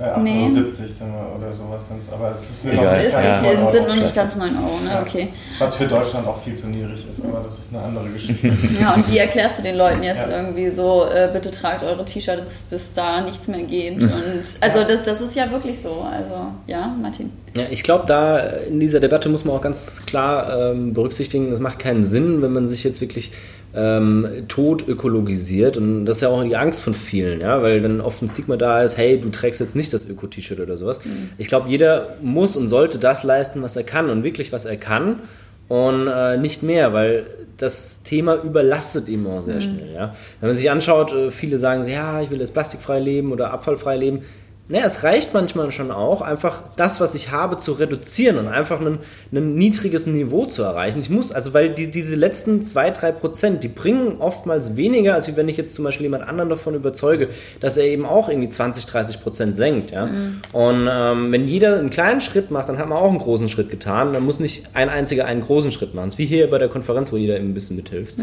[0.00, 0.42] Euro, äh, 8,70 Nee.
[0.42, 2.12] Euro sind wir oder sowas sind es.
[2.12, 3.04] Aber es ist Das Egal.
[3.04, 3.42] ist Ja.
[3.60, 3.70] Euro.
[3.72, 4.90] sind noch nicht ganz 9 Euro, ne?
[4.90, 5.00] Ja.
[5.00, 5.28] Okay.
[5.58, 8.48] Was für Deutschland auch viel zu niedrig ist, aber das ist eine andere Geschichte.
[8.80, 10.36] Ja, und wie erklärst du den Leuten jetzt Ja.
[10.36, 14.02] irgendwie so, äh, bitte tragt eure T-Shirts, bis da nichts mehr geht?
[14.02, 14.12] Und
[14.60, 16.02] also das, das ist ja wirklich so.
[16.02, 16.34] Also,
[16.66, 17.32] ja, Martin.
[17.56, 21.58] Ja, ich glaube, da in dieser Debatte muss man auch ganz klar ähm, berücksichtigen, es
[21.58, 23.32] macht keinen Sinn, wenn man sich jetzt wirklich
[23.74, 25.76] ähm, tot ökologisiert.
[25.76, 28.56] Und das ist ja auch die Angst von vielen, ja, weil dann oft ein Stigma
[28.56, 31.00] da ist, hey, du trägst jetzt nicht das Öko-T-Shirt oder sowas.
[31.38, 34.76] Ich glaube, jeder muss und sollte das leisten, was er kann und wirklich, was er
[34.76, 35.20] kann.
[35.68, 39.92] Und äh, nicht mehr, weil das Thema überlastet ihm auch sehr schnell.
[39.94, 40.16] Ja?
[40.40, 43.52] Wenn man sich anschaut, äh, viele sagen, so, ja, ich will jetzt plastikfrei leben oder
[43.52, 44.22] abfallfrei leben.
[44.70, 48.80] Naja, es reicht manchmal schon auch, einfach das, was ich habe, zu reduzieren und einfach
[48.80, 49.00] ein,
[49.32, 51.00] ein niedriges Niveau zu erreichen.
[51.00, 55.34] Ich muss, also weil die, diese letzten zwei, drei Prozent, die bringen oftmals weniger, als
[55.34, 58.86] wenn ich jetzt zum Beispiel jemand anderen davon überzeuge, dass er eben auch irgendwie 20,
[58.86, 59.90] 30 Prozent senkt.
[59.90, 60.08] Ja?
[60.52, 63.70] Und ähm, wenn jeder einen kleinen Schritt macht, dann hat man auch einen großen Schritt
[63.70, 64.12] getan.
[64.12, 66.06] Dann muss nicht ein einziger einen großen Schritt machen.
[66.06, 68.14] Das ist wie hier bei der Konferenz, wo jeder eben ein bisschen mithilft.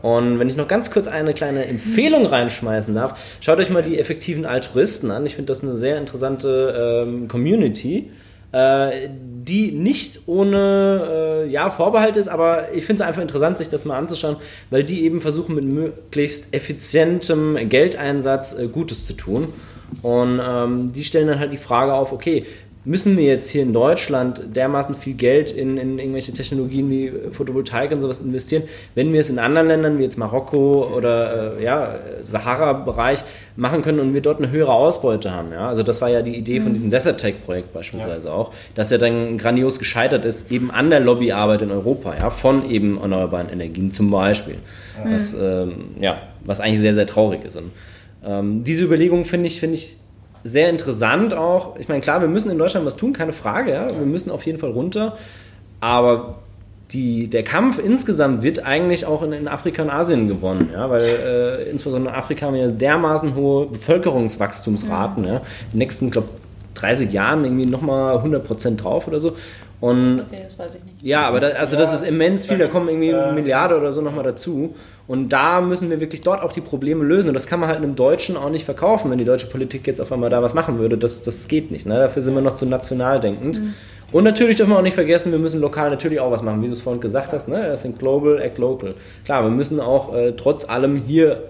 [0.00, 3.98] Und wenn ich noch ganz kurz eine kleine Empfehlung reinschmeißen darf, schaut euch mal die
[3.98, 5.26] effektiven Altruisten an.
[5.26, 8.10] Ich finde das eine sehr interessante ähm, Community,
[8.52, 13.68] äh, die nicht ohne äh, ja, Vorbehalt ist, aber ich finde es einfach interessant, sich
[13.68, 14.36] das mal anzuschauen,
[14.70, 19.48] weil die eben versuchen, mit möglichst effizientem Geldeinsatz äh, Gutes zu tun.
[20.00, 22.46] Und ähm, die stellen dann halt die Frage auf, okay,
[22.84, 27.92] müssen wir jetzt hier in Deutschland dermaßen viel Geld in, in irgendwelche Technologien wie Photovoltaik
[27.92, 28.64] und sowas investieren,
[28.94, 33.22] wenn wir es in anderen Ländern wie jetzt Marokko oder äh, ja, Sahara-Bereich
[33.54, 35.52] machen können und wir dort eine höhere Ausbeute haben.
[35.52, 35.68] Ja?
[35.68, 39.38] Also das war ja die Idee von diesem Desert Tech-Projekt beispielsweise auch, dass ja dann
[39.38, 44.10] grandios gescheitert ist, eben an der Lobbyarbeit in Europa, ja, von eben erneuerbaren Energien zum
[44.10, 44.56] Beispiel.
[45.04, 47.56] Was, ähm, ja, was eigentlich sehr, sehr traurig ist.
[47.56, 47.70] Und,
[48.24, 49.96] ähm, diese Überlegung finde ich, finde ich
[50.44, 51.76] sehr interessant auch.
[51.78, 53.72] Ich meine, klar, wir müssen in Deutschland was tun, keine Frage.
[53.72, 53.88] Ja?
[53.88, 55.16] Wir müssen auf jeden Fall runter.
[55.80, 56.38] Aber
[56.92, 60.70] die, der Kampf insgesamt wird eigentlich auch in, in Afrika und Asien gewonnen.
[60.72, 60.90] Ja?
[60.90, 65.24] Weil äh, insbesondere in Afrika haben wir dermaßen hohe Bevölkerungswachstumsraten.
[65.24, 65.36] Ja?
[65.36, 66.28] In den nächsten, glaube
[66.74, 69.36] 30 Jahren irgendwie nochmal 100% drauf oder so.
[69.82, 71.02] Und Okay, das weiß ich nicht.
[71.02, 73.76] ja, aber da, also Ja, das ist immens viel, da kommen irgendwie eine äh, Milliarde
[73.76, 74.76] oder so nochmal dazu.
[75.08, 77.26] Und da müssen wir wirklich dort auch die Probleme lösen.
[77.26, 80.00] Und das kann man halt einem Deutschen auch nicht verkaufen, wenn die deutsche Politik jetzt
[80.00, 80.96] auf einmal da was machen würde.
[80.96, 81.84] Das, das geht nicht.
[81.84, 81.98] Ne?
[81.98, 83.60] Dafür sind wir noch zu national denkend.
[84.12, 86.68] Und natürlich dürfen wir auch nicht vergessen, wir müssen lokal natürlich auch was machen, wie
[86.68, 87.48] du es vorhin gesagt hast.
[87.48, 87.64] Ne?
[87.66, 88.94] Das sind Global, Act Local.
[89.24, 91.42] Klar, wir müssen auch äh, trotz allem hier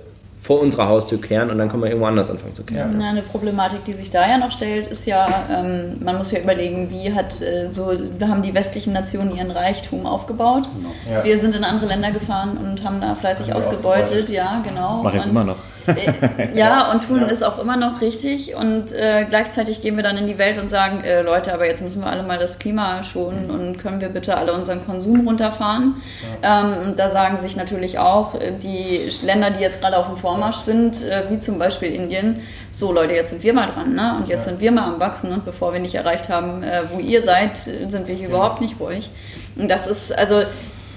[0.42, 2.96] vor unserer Haustür kehren und dann können wir irgendwo anders anfangen zu kehren.
[2.98, 6.40] Na, Eine Problematik, die sich da ja noch stellt, ist ja, ähm, man muss ja
[6.40, 10.68] überlegen, wie hat äh, so haben die westlichen Nationen ihren Reichtum aufgebaut.
[11.08, 11.22] Ja.
[11.22, 14.30] Wir sind in andere Länder gefahren und haben da fleißig Haben ausgebeutet, ausgebeutet.
[14.30, 15.00] ja, genau.
[15.04, 15.56] Mach ich Und- immer noch.
[16.54, 18.54] Ja, und tun es auch immer noch richtig.
[18.54, 21.82] Und äh, gleichzeitig gehen wir dann in die Welt und sagen, äh, Leute, aber jetzt
[21.82, 25.96] müssen wir alle mal das Klima schonen und können wir bitte alle unseren Konsum runterfahren.
[26.42, 26.62] Ja.
[26.62, 30.16] Ähm, und da sagen sich natürlich auch äh, die Länder, die jetzt gerade auf dem
[30.16, 34.14] Vormarsch sind, äh, wie zum Beispiel Indien, so Leute, jetzt sind wir mal dran, ne?
[34.16, 34.50] Und jetzt ja.
[34.50, 37.56] sind wir mal am Wachsen und bevor wir nicht erreicht haben, äh, wo ihr seid,
[37.56, 38.34] sind wir hier ja.
[38.34, 39.10] überhaupt nicht ruhig.
[39.56, 40.42] Und das ist, also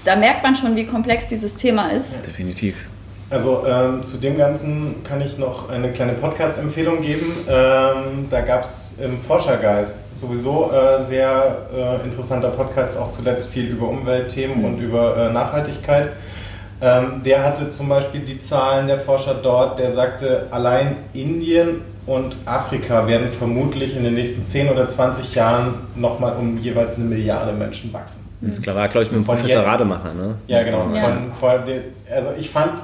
[0.04, 2.26] da merkt man schon, wie komplex dieses Thema ist.
[2.26, 2.88] Definitiv.
[3.28, 7.32] Also ähm, zu dem Ganzen kann ich noch eine kleine Podcast-Empfehlung geben.
[7.48, 13.66] Ähm, da gab es im Forschergeist sowieso äh, sehr äh, interessanter Podcast, auch zuletzt viel
[13.66, 14.64] über Umweltthemen mhm.
[14.64, 16.10] und über äh, Nachhaltigkeit.
[16.80, 22.36] Ähm, der hatte zum Beispiel die Zahlen der Forscher dort, der sagte, allein Indien und
[22.44, 27.52] Afrika werden vermutlich in den nächsten 10 oder 20 Jahren nochmal um jeweils eine Milliarde
[27.52, 28.20] Menschen wachsen.
[28.40, 30.36] Das war, glaube ich, mit dem Professor jetzt, Rademacher, ne?
[30.46, 30.88] Ja, genau.
[30.94, 31.08] Ja.
[31.08, 31.74] Von, von
[32.14, 32.74] also ich fand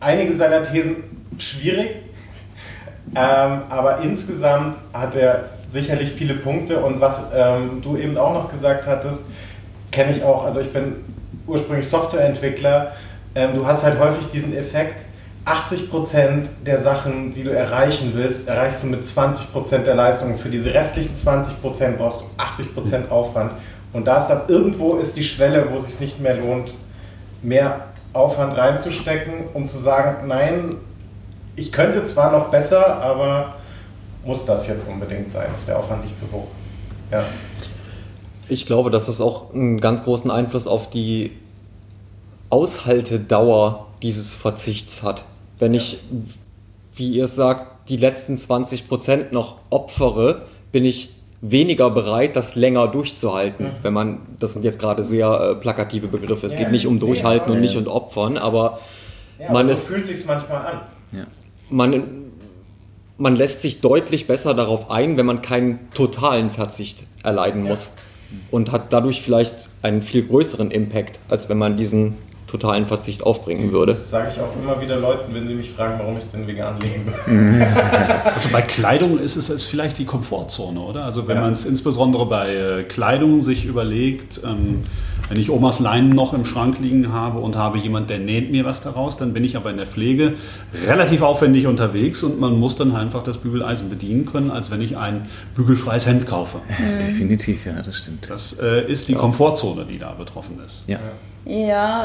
[0.00, 0.96] einige seiner Thesen
[1.38, 1.90] schwierig,
[3.14, 8.50] ähm, aber insgesamt hat er sicherlich viele Punkte und was ähm, du eben auch noch
[8.50, 9.24] gesagt hattest,
[9.90, 10.44] kenne ich auch.
[10.44, 10.96] Also ich bin
[11.46, 12.92] ursprünglich Softwareentwickler.
[13.34, 15.04] Ähm, du hast halt häufig diesen Effekt,
[15.46, 20.38] 80% der Sachen, die du erreichen willst, erreichst du mit 20% der Leistung.
[20.38, 23.52] Für diese restlichen 20% brauchst du 80% Aufwand.
[23.92, 26.74] Und da ist dann irgendwo ist die Schwelle, wo es sich nicht mehr lohnt,
[27.42, 30.76] mehr Aufwand reinzustecken, um zu sagen, nein,
[31.56, 33.54] ich könnte zwar noch besser, aber
[34.24, 35.48] muss das jetzt unbedingt sein?
[35.54, 36.48] Ist der Aufwand nicht zu hoch?
[37.10, 37.22] Ja.
[38.48, 41.32] Ich glaube, dass das auch einen ganz großen Einfluss auf die
[42.50, 45.24] Aushaltedauer dieses Verzichts hat.
[45.58, 45.80] Wenn ja.
[45.80, 46.00] ich,
[46.96, 52.88] wie ihr sagt, die letzten 20 Prozent noch opfere, bin ich weniger bereit, das länger
[52.88, 53.66] durchzuhalten.
[53.66, 53.72] Mhm.
[53.82, 56.46] Wenn man, das sind jetzt gerade sehr äh, plakative Begriffe.
[56.46, 58.80] Es ja, geht nicht um Durchhalten ja, und nicht um Opfern, aber
[59.38, 60.80] ja, man so ist, fühlt sich manchmal an.
[61.72, 62.02] Man,
[63.16, 67.92] man lässt sich deutlich besser darauf ein, wenn man keinen totalen Verzicht erleiden muss
[68.50, 72.16] und hat dadurch vielleicht einen viel größeren Impact, als wenn man diesen
[72.50, 73.94] totalen Verzicht aufbringen würde.
[73.94, 76.76] Das sage ich auch immer wieder Leuten, wenn sie mich fragen, warum ich denn vegan
[76.80, 77.66] lebe.
[78.24, 81.04] Also bei Kleidung ist es, ist vielleicht die Komfortzone, oder?
[81.04, 81.42] Also wenn ja.
[81.42, 84.82] man es insbesondere bei äh, Kleidung sich überlegt, ähm,
[85.28, 88.64] wenn ich Omas Leinen noch im Schrank liegen habe und habe jemand, der näht mir
[88.64, 90.34] was daraus, dann bin ich aber in der Pflege
[90.86, 94.96] relativ aufwendig unterwegs und man muss dann einfach das Bügeleisen bedienen können, als wenn ich
[94.96, 96.58] ein bügelfreies Hemd kaufe.
[97.00, 98.28] Definitiv, ja, das stimmt.
[98.28, 100.88] Das äh, ist die Komfortzone, die da betroffen ist.
[100.88, 100.96] Ja.
[100.96, 101.12] Ja,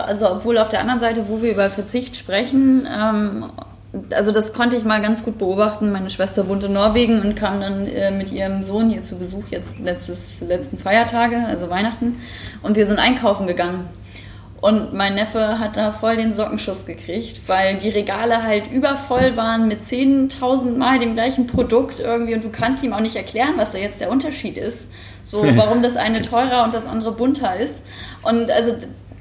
[0.03, 3.45] also obwohl auf der anderen Seite, wo wir über Verzicht sprechen, ähm,
[4.11, 5.91] also das konnte ich mal ganz gut beobachten.
[5.91, 9.45] Meine Schwester wohnt in Norwegen und kam dann äh, mit ihrem Sohn hier zu Besuch
[9.49, 12.17] jetzt letztes, letzten Feiertage, also Weihnachten.
[12.61, 13.89] Und wir sind einkaufen gegangen.
[14.61, 19.67] Und mein Neffe hat da voll den Sockenschuss gekriegt, weil die Regale halt übervoll waren
[19.67, 23.73] mit 10.000 Mal dem gleichen Produkt irgendwie und du kannst ihm auch nicht erklären, was
[23.73, 24.89] da jetzt der Unterschied ist.
[25.23, 27.75] So, warum das eine teurer und das andere bunter ist.
[28.23, 28.75] Und also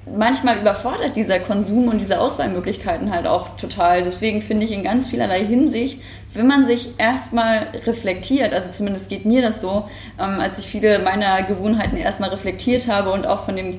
[0.07, 4.03] manchmal überfordert dieser Konsum und diese Auswahlmöglichkeiten halt auch total.
[4.03, 6.01] Deswegen finde ich in ganz vielerlei Hinsicht,
[6.35, 9.89] wenn man sich erstmal reflektiert, also zumindest geht mir das so,
[10.19, 13.79] ähm, als ich viele meiner Gewohnheiten erstmal reflektiert habe und auch von den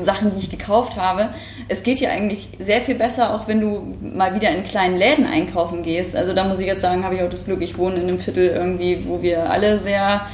[0.00, 1.30] Sachen, die ich gekauft habe.
[1.68, 5.26] Es geht ja eigentlich sehr viel besser, auch wenn du mal wieder in kleinen Läden
[5.26, 6.14] einkaufen gehst.
[6.14, 8.20] Also da muss ich jetzt sagen, habe ich auch das Glück, ich wohne in einem
[8.20, 10.26] Viertel irgendwie, wo wir alle sehr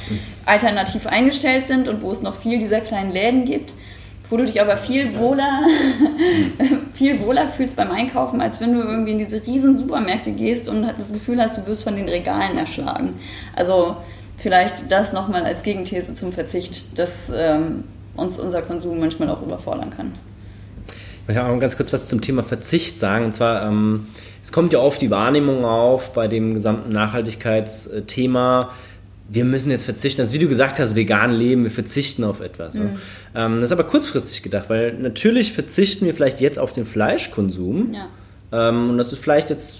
[0.45, 3.73] alternativ eingestellt sind und wo es noch viel dieser kleinen Läden gibt
[4.29, 5.61] wo du dich aber viel wohler,
[6.93, 10.83] viel wohler fühlst beim Einkaufen, als wenn du irgendwie in diese riesen Supermärkte gehst und
[10.83, 13.15] das Gefühl hast, du wirst von den Regalen erschlagen.
[13.55, 13.97] Also
[14.37, 17.83] vielleicht das nochmal als Gegenthese zum Verzicht, dass ähm,
[18.15, 20.13] uns unser Konsum manchmal auch überfordern kann.
[21.21, 23.25] Ich möchte auch noch ganz kurz was zum Thema Verzicht sagen.
[23.25, 24.07] Und zwar, ähm,
[24.43, 28.71] es kommt ja oft die Wahrnehmung auf bei dem gesamten Nachhaltigkeitsthema,
[29.31, 32.75] wir müssen jetzt verzichten, also wie du gesagt hast, vegan leben, wir verzichten auf etwas.
[32.75, 32.97] Mhm.
[33.35, 37.93] Ähm, das ist aber kurzfristig gedacht, weil natürlich verzichten wir vielleicht jetzt auf den Fleischkonsum.
[37.93, 38.07] Ja.
[38.51, 39.79] Ähm, und das ist vielleicht jetzt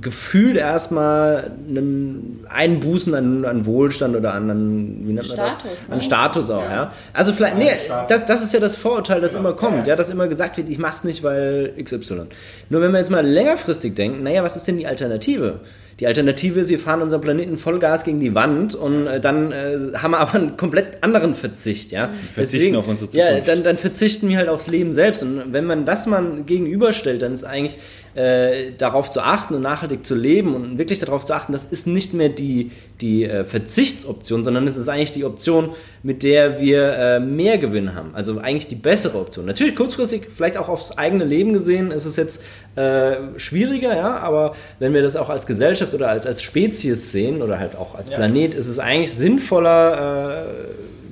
[0.00, 5.88] gefühlt erstmal ein Einbußen an, an Wohlstand oder an, an wie nennt man Status, das?
[5.88, 5.94] Ne?
[5.94, 6.72] An Status auch, ja.
[6.72, 6.92] ja.
[7.12, 7.70] Also vielleicht, nee,
[8.08, 9.38] das, das ist ja das Vorurteil, das ja.
[9.38, 12.22] immer kommt, ja, dass immer gesagt wird, ich mach's nicht, weil XY.
[12.68, 15.60] Nur wenn wir jetzt mal längerfristig denken, naja, was ist denn die Alternative?
[16.00, 19.76] Die Alternative ist, wir fahren unseren Planeten Vollgas gegen die Wand und äh, dann äh,
[19.94, 21.90] haben wir aber einen komplett anderen Verzicht.
[21.90, 22.10] Ja?
[22.32, 23.48] Verzichten auf unsere Ja, Zukunft.
[23.48, 25.24] dann, dann verzichten wir halt aufs Leben selbst.
[25.24, 27.78] Und wenn man das mal gegenüberstellt, dann ist eigentlich
[28.14, 31.86] äh, darauf zu achten und nachhaltig zu leben und wirklich darauf zu achten, das ist
[31.86, 32.70] nicht mehr die,
[33.00, 35.70] die äh, Verzichtsoption, sondern es ist eigentlich die Option,
[36.02, 38.10] mit der wir äh, mehr Gewinn haben.
[38.14, 39.46] Also eigentlich die bessere Option.
[39.46, 42.42] Natürlich kurzfristig, vielleicht auch aufs eigene Leben gesehen, ist es jetzt
[42.76, 47.42] äh, schwieriger, ja, aber wenn wir das auch als Gesellschaft oder als, als Spezies sehen
[47.42, 50.68] oder halt auch als Planet, ist es eigentlich sinnvoller, äh,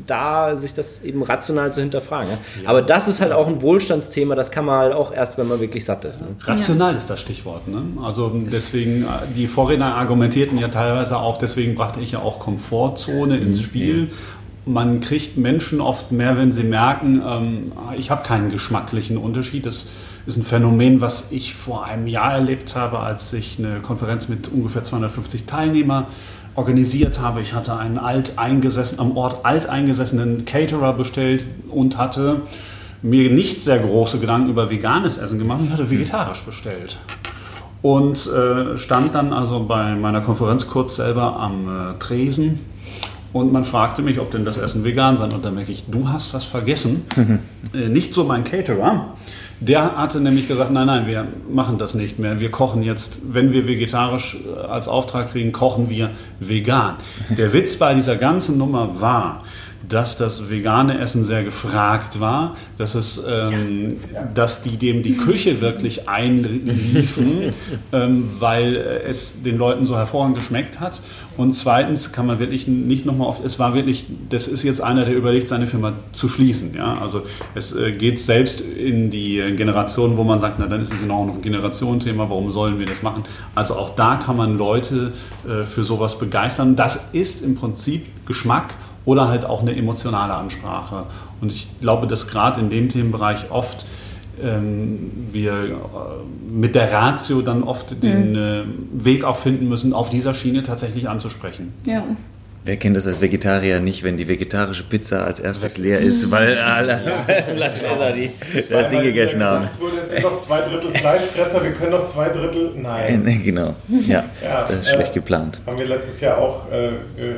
[0.06, 2.30] da sich das eben rational zu hinterfragen.
[2.30, 2.68] Ja?
[2.68, 5.60] Aber das ist halt auch ein Wohlstandsthema, das kann man halt auch erst, wenn man
[5.60, 6.20] wirklich satt ist.
[6.20, 6.28] Ne?
[6.44, 7.68] Rational ist das Stichwort.
[7.68, 7.82] Ne?
[8.02, 9.06] Also deswegen, äh,
[9.36, 14.10] die Vorredner argumentierten ja teilweise auch, deswegen brachte ich ja auch Komfortzone ins Spiel.
[14.64, 19.66] Man kriegt Menschen oft mehr, wenn sie merken, ähm, ich habe keinen geschmacklichen Unterschied.
[19.66, 19.86] Das
[20.26, 24.48] ist ein Phänomen, was ich vor einem Jahr erlebt habe, als ich eine Konferenz mit
[24.48, 26.06] ungefähr 250 Teilnehmern
[26.56, 27.40] organisiert habe.
[27.40, 32.42] Ich hatte einen alteingesessen, am Ort alteingesessenen Caterer bestellt und hatte
[33.02, 35.60] mir nicht sehr große Gedanken über veganes Essen gemacht.
[35.64, 36.98] Ich hatte vegetarisch bestellt.
[37.82, 42.58] Und äh, stand dann also bei meiner Konferenz kurz selber am äh, Tresen
[43.36, 45.24] und man fragte mich, ob denn das Essen vegan sei.
[45.24, 47.04] Und dann merke ich, du hast was vergessen.
[47.74, 49.12] äh, nicht so mein Caterer.
[49.60, 52.40] Der hatte nämlich gesagt, nein, nein, wir machen das nicht mehr.
[52.40, 56.96] Wir kochen jetzt, wenn wir vegetarisch äh, als Auftrag kriegen, kochen wir vegan.
[57.30, 59.44] Der Witz bei dieser ganzen Nummer war,
[59.88, 63.96] dass das vegane Essen sehr gefragt war, dass es, ähm,
[64.34, 67.52] dass die dem die Küche wirklich einliefen,
[67.92, 71.00] ähm, weil äh, es den Leuten so hervorragend geschmeckt hat.
[71.36, 75.04] Und zweitens kann man wirklich nicht nochmal auf, es war wirklich, das ist jetzt einer,
[75.04, 76.74] der überlegt, seine Firma zu schließen.
[76.74, 76.94] Ja?
[77.00, 77.22] Also
[77.54, 81.02] es äh, geht selbst in die äh, Generation, wo man sagt, na dann ist es
[81.06, 83.24] ja auch noch ein Generationenthema, warum sollen wir das machen?
[83.54, 85.12] Also auch da kann man Leute
[85.46, 86.74] äh, für sowas begeistern.
[86.74, 88.74] Das ist im Prinzip Geschmack
[89.06, 91.04] oder halt auch eine emotionale Ansprache.
[91.40, 93.86] Und ich glaube, dass gerade in dem Themenbereich oft
[94.42, 95.72] ähm, wir äh,
[96.50, 101.08] mit der Ratio dann oft den äh, Weg auch finden müssen, auf dieser Schiene tatsächlich
[101.08, 101.72] anzusprechen.
[101.86, 102.04] Ja.
[102.66, 106.58] Wer kennt das als Vegetarier nicht, wenn die vegetarische Pizza als erstes leer ist, weil
[106.58, 107.00] alle
[107.54, 108.32] Fleischesser die
[108.68, 109.68] das Ding gegessen haben?
[109.78, 112.72] Wurde, es sind doch zwei Drittel Fleischfresser, wir können doch zwei Drittel.
[112.74, 113.40] Nein.
[113.44, 113.76] Genau,
[114.08, 115.60] ja, Ja, das ist äh, schlecht geplant.
[115.64, 116.88] Haben wir letztes Jahr auch, äh,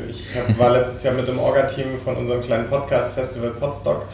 [0.09, 4.07] ich hab, war letztes Jahr mit dem Orga-Team von unserem kleinen Podcast-Festival Podstock.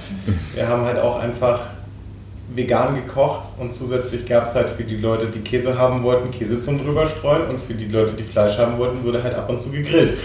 [0.57, 1.61] Wir haben halt auch einfach
[2.53, 6.61] vegan gekocht und zusätzlich gab es halt für die Leute, die Käse haben wollten, Käse
[6.61, 9.71] zum drüberstreuen und für die Leute, die Fleisch haben wollten, wurde halt ab und zu
[9.71, 10.19] gegrillt.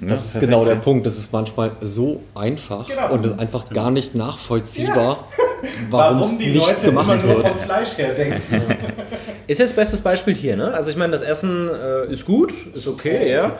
[0.00, 1.06] Das ist genau der Punkt.
[1.06, 3.12] Das ist manchmal so einfach Genau.
[3.12, 5.24] und ist einfach gar nicht nachvollziehbar,
[5.90, 7.48] warum es die nicht Leute immer gemacht nur wird.
[7.48, 8.40] vom Fleisch her denken.
[9.48, 10.74] Ist jetzt bestes Beispiel hier, ne?
[10.74, 13.52] Also ich meine, das Essen äh, ist gut, ist okay, ja.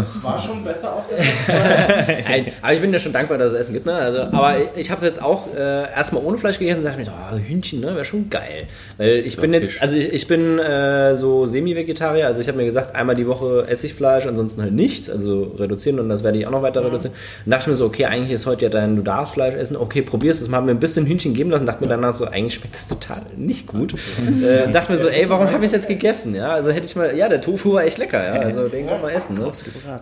[0.00, 2.22] Es war schon besser auf der Seite.
[2.28, 3.94] Nein, aber ich bin ja schon dankbar, dass es Essen gibt, ne?
[3.94, 7.00] Also, aber ich, ich habe es jetzt auch äh, erstmal ohne Fleisch gegessen und dachte
[7.00, 7.96] mir, oh, Hühnchen, ne?
[7.96, 8.68] Wäre schon geil.
[8.96, 9.82] Weil ich bin jetzt, Fisch.
[9.82, 13.64] also ich, ich bin äh, so Semi-Vegetarier, also ich habe mir gesagt, einmal die Woche
[13.66, 15.10] esse ich Fleisch, ansonsten halt nicht.
[15.10, 17.16] Also reduzieren und das werde ich auch noch weiter reduzieren.
[17.44, 19.76] Und dachte ich mir so, okay, eigentlich ist heute ja dein, du darfst Fleisch essen,
[19.76, 22.24] okay, probier's es mal, hab mir ein bisschen Hühnchen geben lassen, dachte mir danach so,
[22.26, 23.94] eigentlich schmeckt das total nicht gut.
[23.94, 26.34] äh, dachte mir so, ey, warum habe ich es jetzt gegessen?
[26.34, 29.00] Ja, also hätte ich mal, ja, der Tofu war echt lecker, ja, also den kann
[29.00, 29.36] man essen.
[29.36, 29.50] Ne?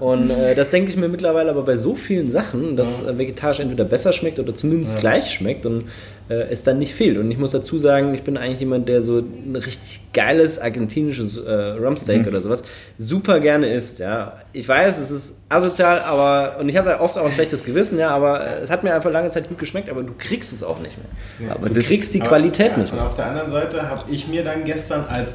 [0.00, 3.60] Und äh, das denke ich mir mittlerweile aber bei so vielen Sachen, dass äh, vegetarisch
[3.60, 5.84] entweder besser schmeckt oder zumindest gleich schmeckt und
[6.28, 7.18] es dann nicht fehlt.
[7.18, 11.36] Und ich muss dazu sagen, ich bin eigentlich jemand, der so ein richtig geiles argentinisches
[11.36, 12.62] äh, Rumpsteak oder sowas
[12.98, 13.98] super gerne isst.
[13.98, 17.64] Ja, ich weiß, es ist asozial, aber und ich habe da oft auch ein schlechtes
[17.64, 20.52] Gewissen, ja, aber äh, es hat mir einfach lange Zeit gut geschmeckt, aber du kriegst
[20.52, 20.96] es auch nicht
[21.38, 21.52] mehr.
[21.54, 23.06] Aber Du das, kriegst die Qualität ja, nicht Und mehr.
[23.06, 25.32] auf der anderen Seite habe ich mir dann gestern als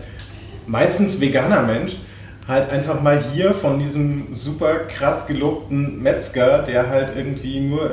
[0.65, 1.97] meistens veganer Mensch
[2.47, 7.91] halt einfach mal hier von diesem super krass gelobten Metzger, der halt irgendwie nur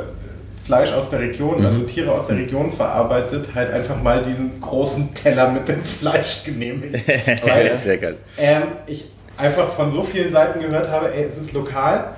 [0.65, 5.13] Fleisch aus der Region, also Tiere aus der Region verarbeitet, halt einfach mal diesen großen
[5.15, 6.95] Teller mit dem Fleisch genehmigt.
[7.47, 8.17] Weil sehr geil.
[8.39, 9.07] ähm, ich
[9.37, 12.15] einfach von so vielen Seiten gehört habe, ey, es ist lokal.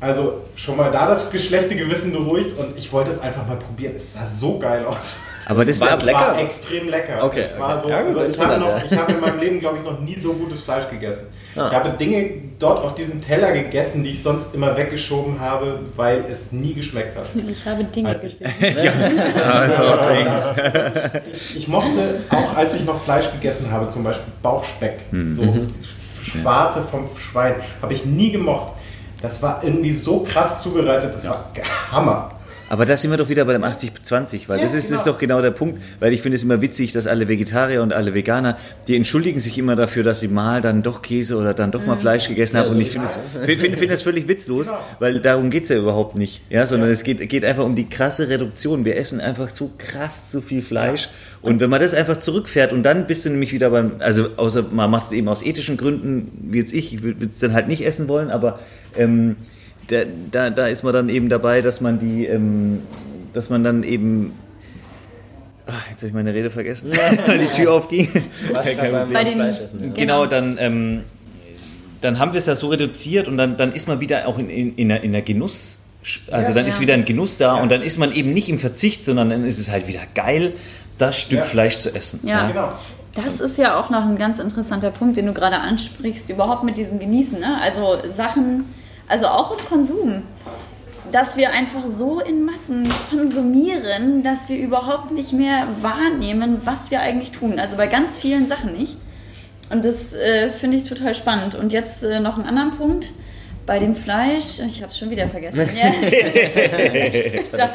[0.00, 3.94] Also schon mal da das geschlechte Gewissen beruhigt und ich wollte es einfach mal probieren.
[3.96, 5.18] Es sah so geil aus.
[5.46, 6.18] Aber das War es lecker?
[6.18, 7.24] war extrem lecker.
[7.24, 7.82] Okay, Es war okay.
[7.84, 8.98] so, Ja, also ich, habe noch, ja.
[8.98, 11.28] habe in meinem Leben, glaube ich, noch nie so gutes Fleisch gegessen.
[11.56, 11.68] Ah.
[11.68, 16.24] Ich habe Dinge dort auf diesem Teller gegessen, die ich sonst immer weggeschoben habe, weil
[16.30, 17.24] es nie geschmeckt hat.
[17.48, 18.52] Ich habe Dinge Als ich- gesehen.
[21.32, 25.34] Ich, ich mochte auch, als ich noch Fleisch gegessen habe, zum Beispiel Bauchspeck, Mhm.
[25.34, 25.66] so
[26.22, 28.72] Schwarte vom Schwein, habe ich nie gemocht.
[29.24, 31.46] Das war irgendwie so krass zubereitet, das war
[31.90, 32.28] Hammer.
[32.68, 34.98] Aber da sind wir doch wieder bei dem 80-20, weil Ja, das ist, genau.
[34.98, 37.92] ist doch genau der Punkt, weil ich finde es immer witzig, dass alle Vegetarier und
[37.92, 38.56] alle Veganer,
[38.88, 41.96] die entschuldigen sich immer dafür, dass sie mal dann doch Käse oder dann doch mal
[41.96, 42.70] Fleisch gegessen haben.
[42.70, 46.16] Und ich finde es find, find, find das völlig witzlos, weil darum geht's ja überhaupt
[46.16, 48.84] nicht, ja, sondern es geht, geht einfach um die krasse Reduktion.
[48.84, 51.08] Wir essen einfach zu krass zu viel Fleisch.
[51.42, 54.64] Und wenn man das einfach zurückfährt und dann bist du nämlich wieder beim, also außer
[54.70, 57.68] man macht es eben aus ethischen Gründen, wie jetzt ich, ich würde es dann halt
[57.68, 58.58] nicht essen wollen, aber
[58.96, 59.36] ähm,
[59.88, 62.80] da, da, da ist man dann eben dabei, dass man die, ähm,
[63.32, 64.32] dass man dann eben,
[65.66, 66.90] ach, jetzt habe ich meine Rede vergessen,
[67.26, 68.08] weil die Tür aufging.
[68.52, 69.12] Kein.
[69.12, 69.92] Bei den- Fleisch essen, ja.
[69.94, 71.00] Genau, dann, ähm,
[72.00, 74.50] dann haben wir es ja so reduziert und dann, dann ist man wieder auch in,
[74.50, 75.78] in, in, der, in der Genuss.
[76.30, 76.54] Also Ja.
[76.54, 76.80] dann ist Ja.
[76.82, 79.58] wieder ein Genuss da und dann ist man eben nicht im Verzicht, sondern dann ist
[79.58, 80.52] es halt wieder geil,
[80.98, 81.44] das Stück Ja.
[81.44, 82.20] Fleisch zu essen.
[82.24, 82.48] Ja.
[82.48, 82.72] Genau.
[83.14, 86.76] Das ist ja auch noch ein ganz interessanter Punkt, den du gerade ansprichst, überhaupt mit
[86.76, 87.38] diesem Genießen.
[87.40, 87.58] Ne?
[87.62, 88.64] Also Sachen,
[89.08, 90.22] also auch im Konsum,
[91.12, 97.00] dass wir einfach so in Massen konsumieren, dass wir überhaupt nicht mehr wahrnehmen, was wir
[97.00, 97.58] eigentlich tun.
[97.58, 98.96] Also bei ganz vielen Sachen nicht.
[99.70, 101.54] Und das äh, finde ich total spannend.
[101.54, 103.10] Und jetzt äh, noch einen anderen Punkt.
[103.66, 105.60] Bei dem Fleisch, ich habe es schon wieder vergessen.
[105.74, 107.66] Ja,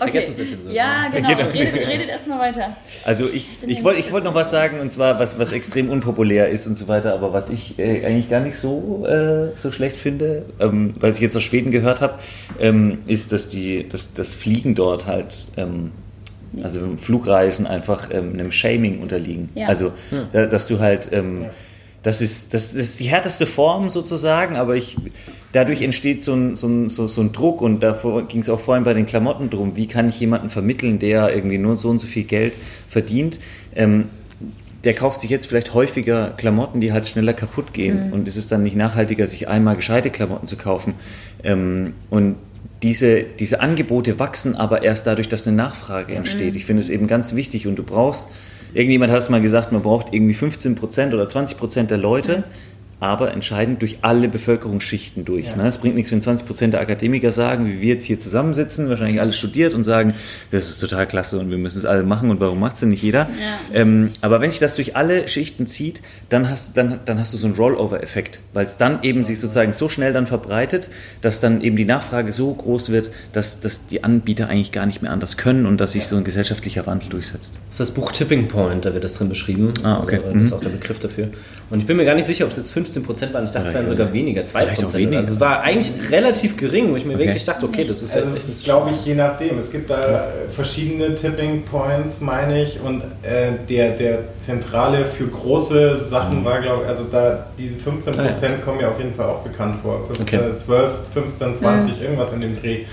[0.00, 0.22] okay.
[0.70, 1.28] Ja, genau.
[1.28, 2.76] Redet, redet erstmal weiter.
[3.04, 6.48] Also ich, ich wollte ich wollt noch was sagen, und zwar was, was extrem unpopulär
[6.48, 9.96] ist und so weiter, aber was ich äh, eigentlich gar nicht so, äh, so schlecht
[9.96, 12.14] finde, ähm, was ich jetzt aus Schweden gehört habe,
[12.58, 15.92] ähm, ist, dass die, dass das Fliegen dort halt, ähm,
[16.62, 19.50] also Flugreisen einfach ähm, einem Shaming unterliegen.
[19.54, 19.68] Ja.
[19.68, 19.92] Also
[20.32, 21.46] da, dass du halt ähm,
[22.04, 24.96] das ist, das ist die härteste Form sozusagen, aber ich,
[25.52, 28.60] dadurch entsteht so ein, so ein, so, so ein Druck und davor ging es auch
[28.60, 31.98] vorhin bei den Klamotten drum, wie kann ich jemanden vermitteln, der irgendwie nur so und
[31.98, 32.54] so viel Geld
[32.86, 33.40] verdient,
[33.74, 34.10] ähm,
[34.84, 38.12] der kauft sich jetzt vielleicht häufiger Klamotten, die halt schneller kaputt gehen.
[38.12, 40.92] Und es ist dann nicht nachhaltiger, sich einmal gescheite Klamotten zu kaufen.
[41.42, 42.36] Ähm, und
[42.82, 46.54] diese, diese Angebote wachsen aber erst dadurch, dass eine Nachfrage entsteht.
[46.54, 48.28] Ich finde es eben ganz wichtig und du brauchst,
[48.74, 52.44] irgendjemand hat es mal gesagt, man braucht irgendwie 15 Prozent oder 20 Prozent der Leute,
[53.04, 55.54] aber entscheidend durch alle Bevölkerungsschichten durch.
[55.56, 55.68] Ne?
[55.68, 59.20] Es bringt nichts, wenn 20 Prozent der Akademiker sagen, wie wir jetzt hier zusammensitzen, wahrscheinlich
[59.20, 60.14] alle studiert und sagen,
[60.50, 62.88] das ist total klasse und wir müssen es alle machen und warum macht es denn
[62.88, 63.28] nicht jeder?
[63.74, 66.00] Ähm, aber wenn sich das durch alle Schichten zieht,
[66.30, 69.74] dann hast, dann, dann hast du so einen Rollover-Effekt, weil es dann eben sich sozusagen
[69.74, 70.88] so schnell dann verbreitet,
[71.20, 75.02] dass dann eben die Nachfrage so groß wird, dass, dass die Anbieter eigentlich gar nicht
[75.02, 77.56] mehr anders können und dass sich so ein gesellschaftlicher Wandel durchsetzt.
[77.66, 79.74] Das ist das Buch Tipping Point, da wird das drin beschrieben.
[79.82, 80.20] Ah, okay.
[80.24, 81.28] Also, das ist auch der Begriff dafür.
[81.70, 83.44] Und ich bin mir gar nicht sicher, ob es jetzt 15% waren.
[83.44, 84.46] Ich dachte, es wären sogar weniger, 2%.
[84.46, 85.18] Vielleicht auch weniger.
[85.18, 87.24] Also es war eigentlich relativ gering, wo ich mir Okay.
[87.26, 89.58] wirklich dachte, okay, das ist Also jetzt es ist, glaube ich, je nachdem.
[89.58, 96.06] Es gibt da verschiedene Tipping Points, meine ich, und äh, der, der zentrale für große
[96.06, 98.56] Sachen war, glaube ich, also da diese 15% Ah, ja.
[98.64, 100.06] kommen mir auf jeden Fall auch bekannt vor.
[100.14, 100.58] 15, Okay.
[100.58, 102.84] 12, 15, 20, irgendwas in dem Dreh.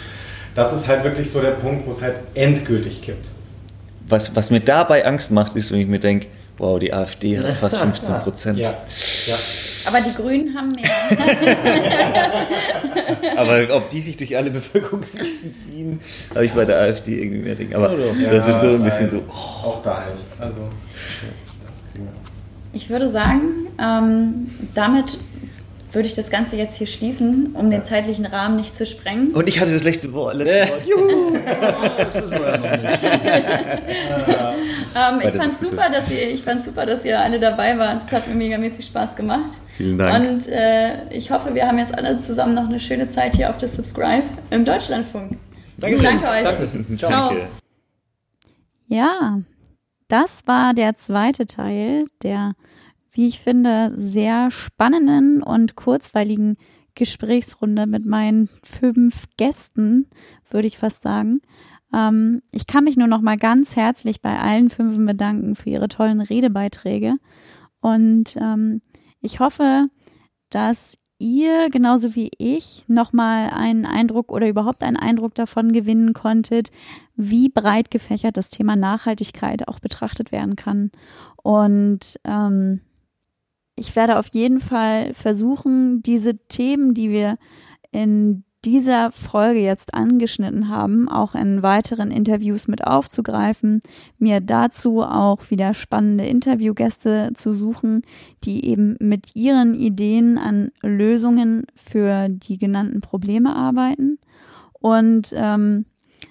[0.55, 3.27] Das ist halt wirklich so der Punkt, wo es halt endgültig kippt.
[4.09, 6.27] Was, was mir dabei Angst macht, ist, wenn ich mir denke,
[6.57, 8.59] wow, die AfD hat fast 15 Prozent.
[8.59, 8.73] Ja,
[9.27, 9.35] ja.
[9.85, 10.89] Aber die Grünen haben mehr.
[13.37, 15.99] Aber ob die sich durch alle Bevölkerungsschichten ziehen,
[16.33, 17.73] habe ich bei der AfD irgendwie mehr Ding.
[17.75, 19.23] Aber das Ja, ist so ein das bisschen so.
[19.27, 19.31] oh,
[19.67, 20.41] Auch da nicht.
[20.41, 20.67] Also,
[21.65, 21.75] das.
[22.73, 25.17] Ich würde sagen, ähm, damit
[25.91, 29.31] würde ich das Ganze jetzt hier schließen, um den zeitlichen Rahmen nicht zu sprengen.
[29.31, 30.35] Und ich hatte das letzte Wort.
[30.35, 30.87] Letzte Wort.
[30.87, 31.37] Juhu.
[34.93, 38.01] Ähm, ich fand super, dass ihr, ich fand super, dass ihr alle dabei wart.
[38.01, 39.51] Es hat mir megamäßig Spaß gemacht.
[39.77, 40.29] Vielen Dank.
[40.29, 43.57] Und äh, ich hoffe, wir haben jetzt alle zusammen noch eine schöne Zeit hier auf
[43.57, 45.37] der Subscribe im Deutschlandfunk.
[45.77, 46.05] Dankeschön.
[46.05, 46.43] Danke euch.
[46.43, 46.97] Danke.
[46.97, 47.29] Ciao.
[47.29, 47.47] Danke.
[48.87, 49.39] Ja,
[50.09, 52.53] das war der zweite Teil der,
[53.11, 56.57] wie ich finde, sehr spannenden und kurzweiligen
[56.95, 60.07] Gesprächsrunde mit meinen fünf Gästen,
[60.49, 61.41] würde ich fast sagen.
[61.93, 65.87] Ähm, ich kann mich nur noch mal ganz herzlich bei allen fünf bedanken für ihre
[65.87, 67.15] tollen Redebeiträge.
[67.81, 68.81] Und ähm,
[69.21, 69.87] ich hoffe,
[70.49, 76.71] dass ihr genauso wie ich nochmal einen Eindruck oder überhaupt einen Eindruck davon gewinnen konntet,
[77.15, 80.91] wie breit gefächert das Thema Nachhaltigkeit auch betrachtet werden kann.
[81.43, 82.81] Und ähm,
[83.81, 87.39] ich werde auf jeden Fall versuchen, diese Themen, die wir
[87.91, 93.81] in dieser Folge jetzt angeschnitten haben, auch in weiteren Interviews mit aufzugreifen,
[94.19, 98.03] mir dazu auch wieder spannende Interviewgäste zu suchen,
[98.43, 104.19] die eben mit ihren Ideen an Lösungen für die genannten Probleme arbeiten.
[104.73, 105.85] Und ähm,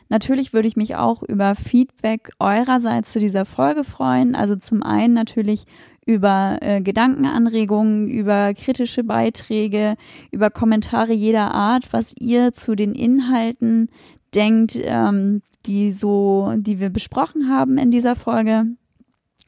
[0.09, 4.37] natürlich würde ich mich auch über Feedback eurerseits zu dieser Folge freuen.
[4.37, 5.65] Also zum einen natürlich
[6.11, 9.95] über äh, Gedankenanregungen, über kritische Beiträge,
[10.33, 13.91] über Kommentare jeder Art, was ihr zu den Inhalten
[14.35, 18.65] denkt, ähm, die so, die wir besprochen haben in dieser Folge.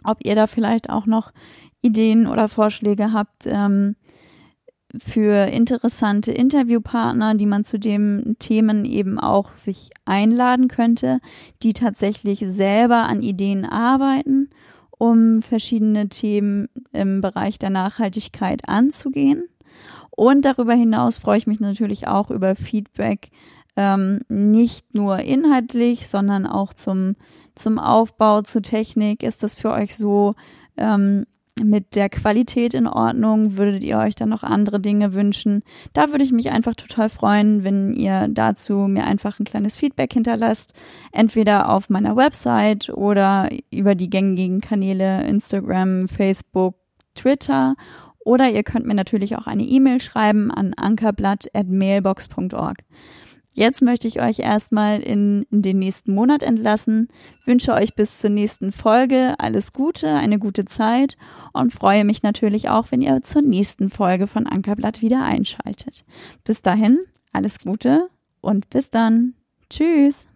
[0.05, 1.33] Ob ihr da vielleicht auch noch
[1.81, 3.97] Ideen oder Vorschläge habt ähm,
[4.97, 11.19] für interessante Interviewpartner, die man zu den Themen eben auch sich einladen könnte,
[11.65, 14.49] die tatsächlich selber an Ideen arbeiten,
[15.03, 19.49] um verschiedene Themen im Bereich der Nachhaltigkeit anzugehen.
[20.11, 23.31] Und darüber hinaus freue ich mich natürlich auch über Feedback,
[23.75, 27.17] ähm, nicht nur inhaltlich, sondern auch zum,
[27.57, 29.25] zum Aufbau, zur Technik.
[29.25, 30.37] Ist das für euch so
[30.77, 31.27] ähm,
[31.65, 33.57] mit der Qualität in Ordnung?
[33.57, 35.63] Würdet ihr euch dann noch andere Dinge wünschen?
[35.93, 40.13] Da würde ich mich einfach total freuen, wenn ihr dazu mir einfach ein kleines Feedback
[40.13, 40.75] hinterlasst.
[41.13, 46.75] Entweder auf meiner Website oder über die gängigen Kanäle Instagram, Facebook,
[47.15, 47.77] Twitter.
[48.25, 52.79] Oder ihr könnt mir natürlich auch eine E-Mail schreiben an ankerblatt.mailbox.org.
[53.55, 57.09] Jetzt möchte ich euch erstmal in, in den nächsten Monat entlassen,
[57.45, 61.17] wünsche euch bis zur nächsten Folge alles Gute, eine gute Zeit
[61.53, 66.05] und freue mich natürlich auch, wenn ihr zur nächsten Folge von Ankerblatt wieder einschaltet.
[66.45, 66.99] Bis dahin,
[67.33, 68.09] alles Gute
[68.41, 69.35] und bis dann.
[69.69, 70.29] Tschüss.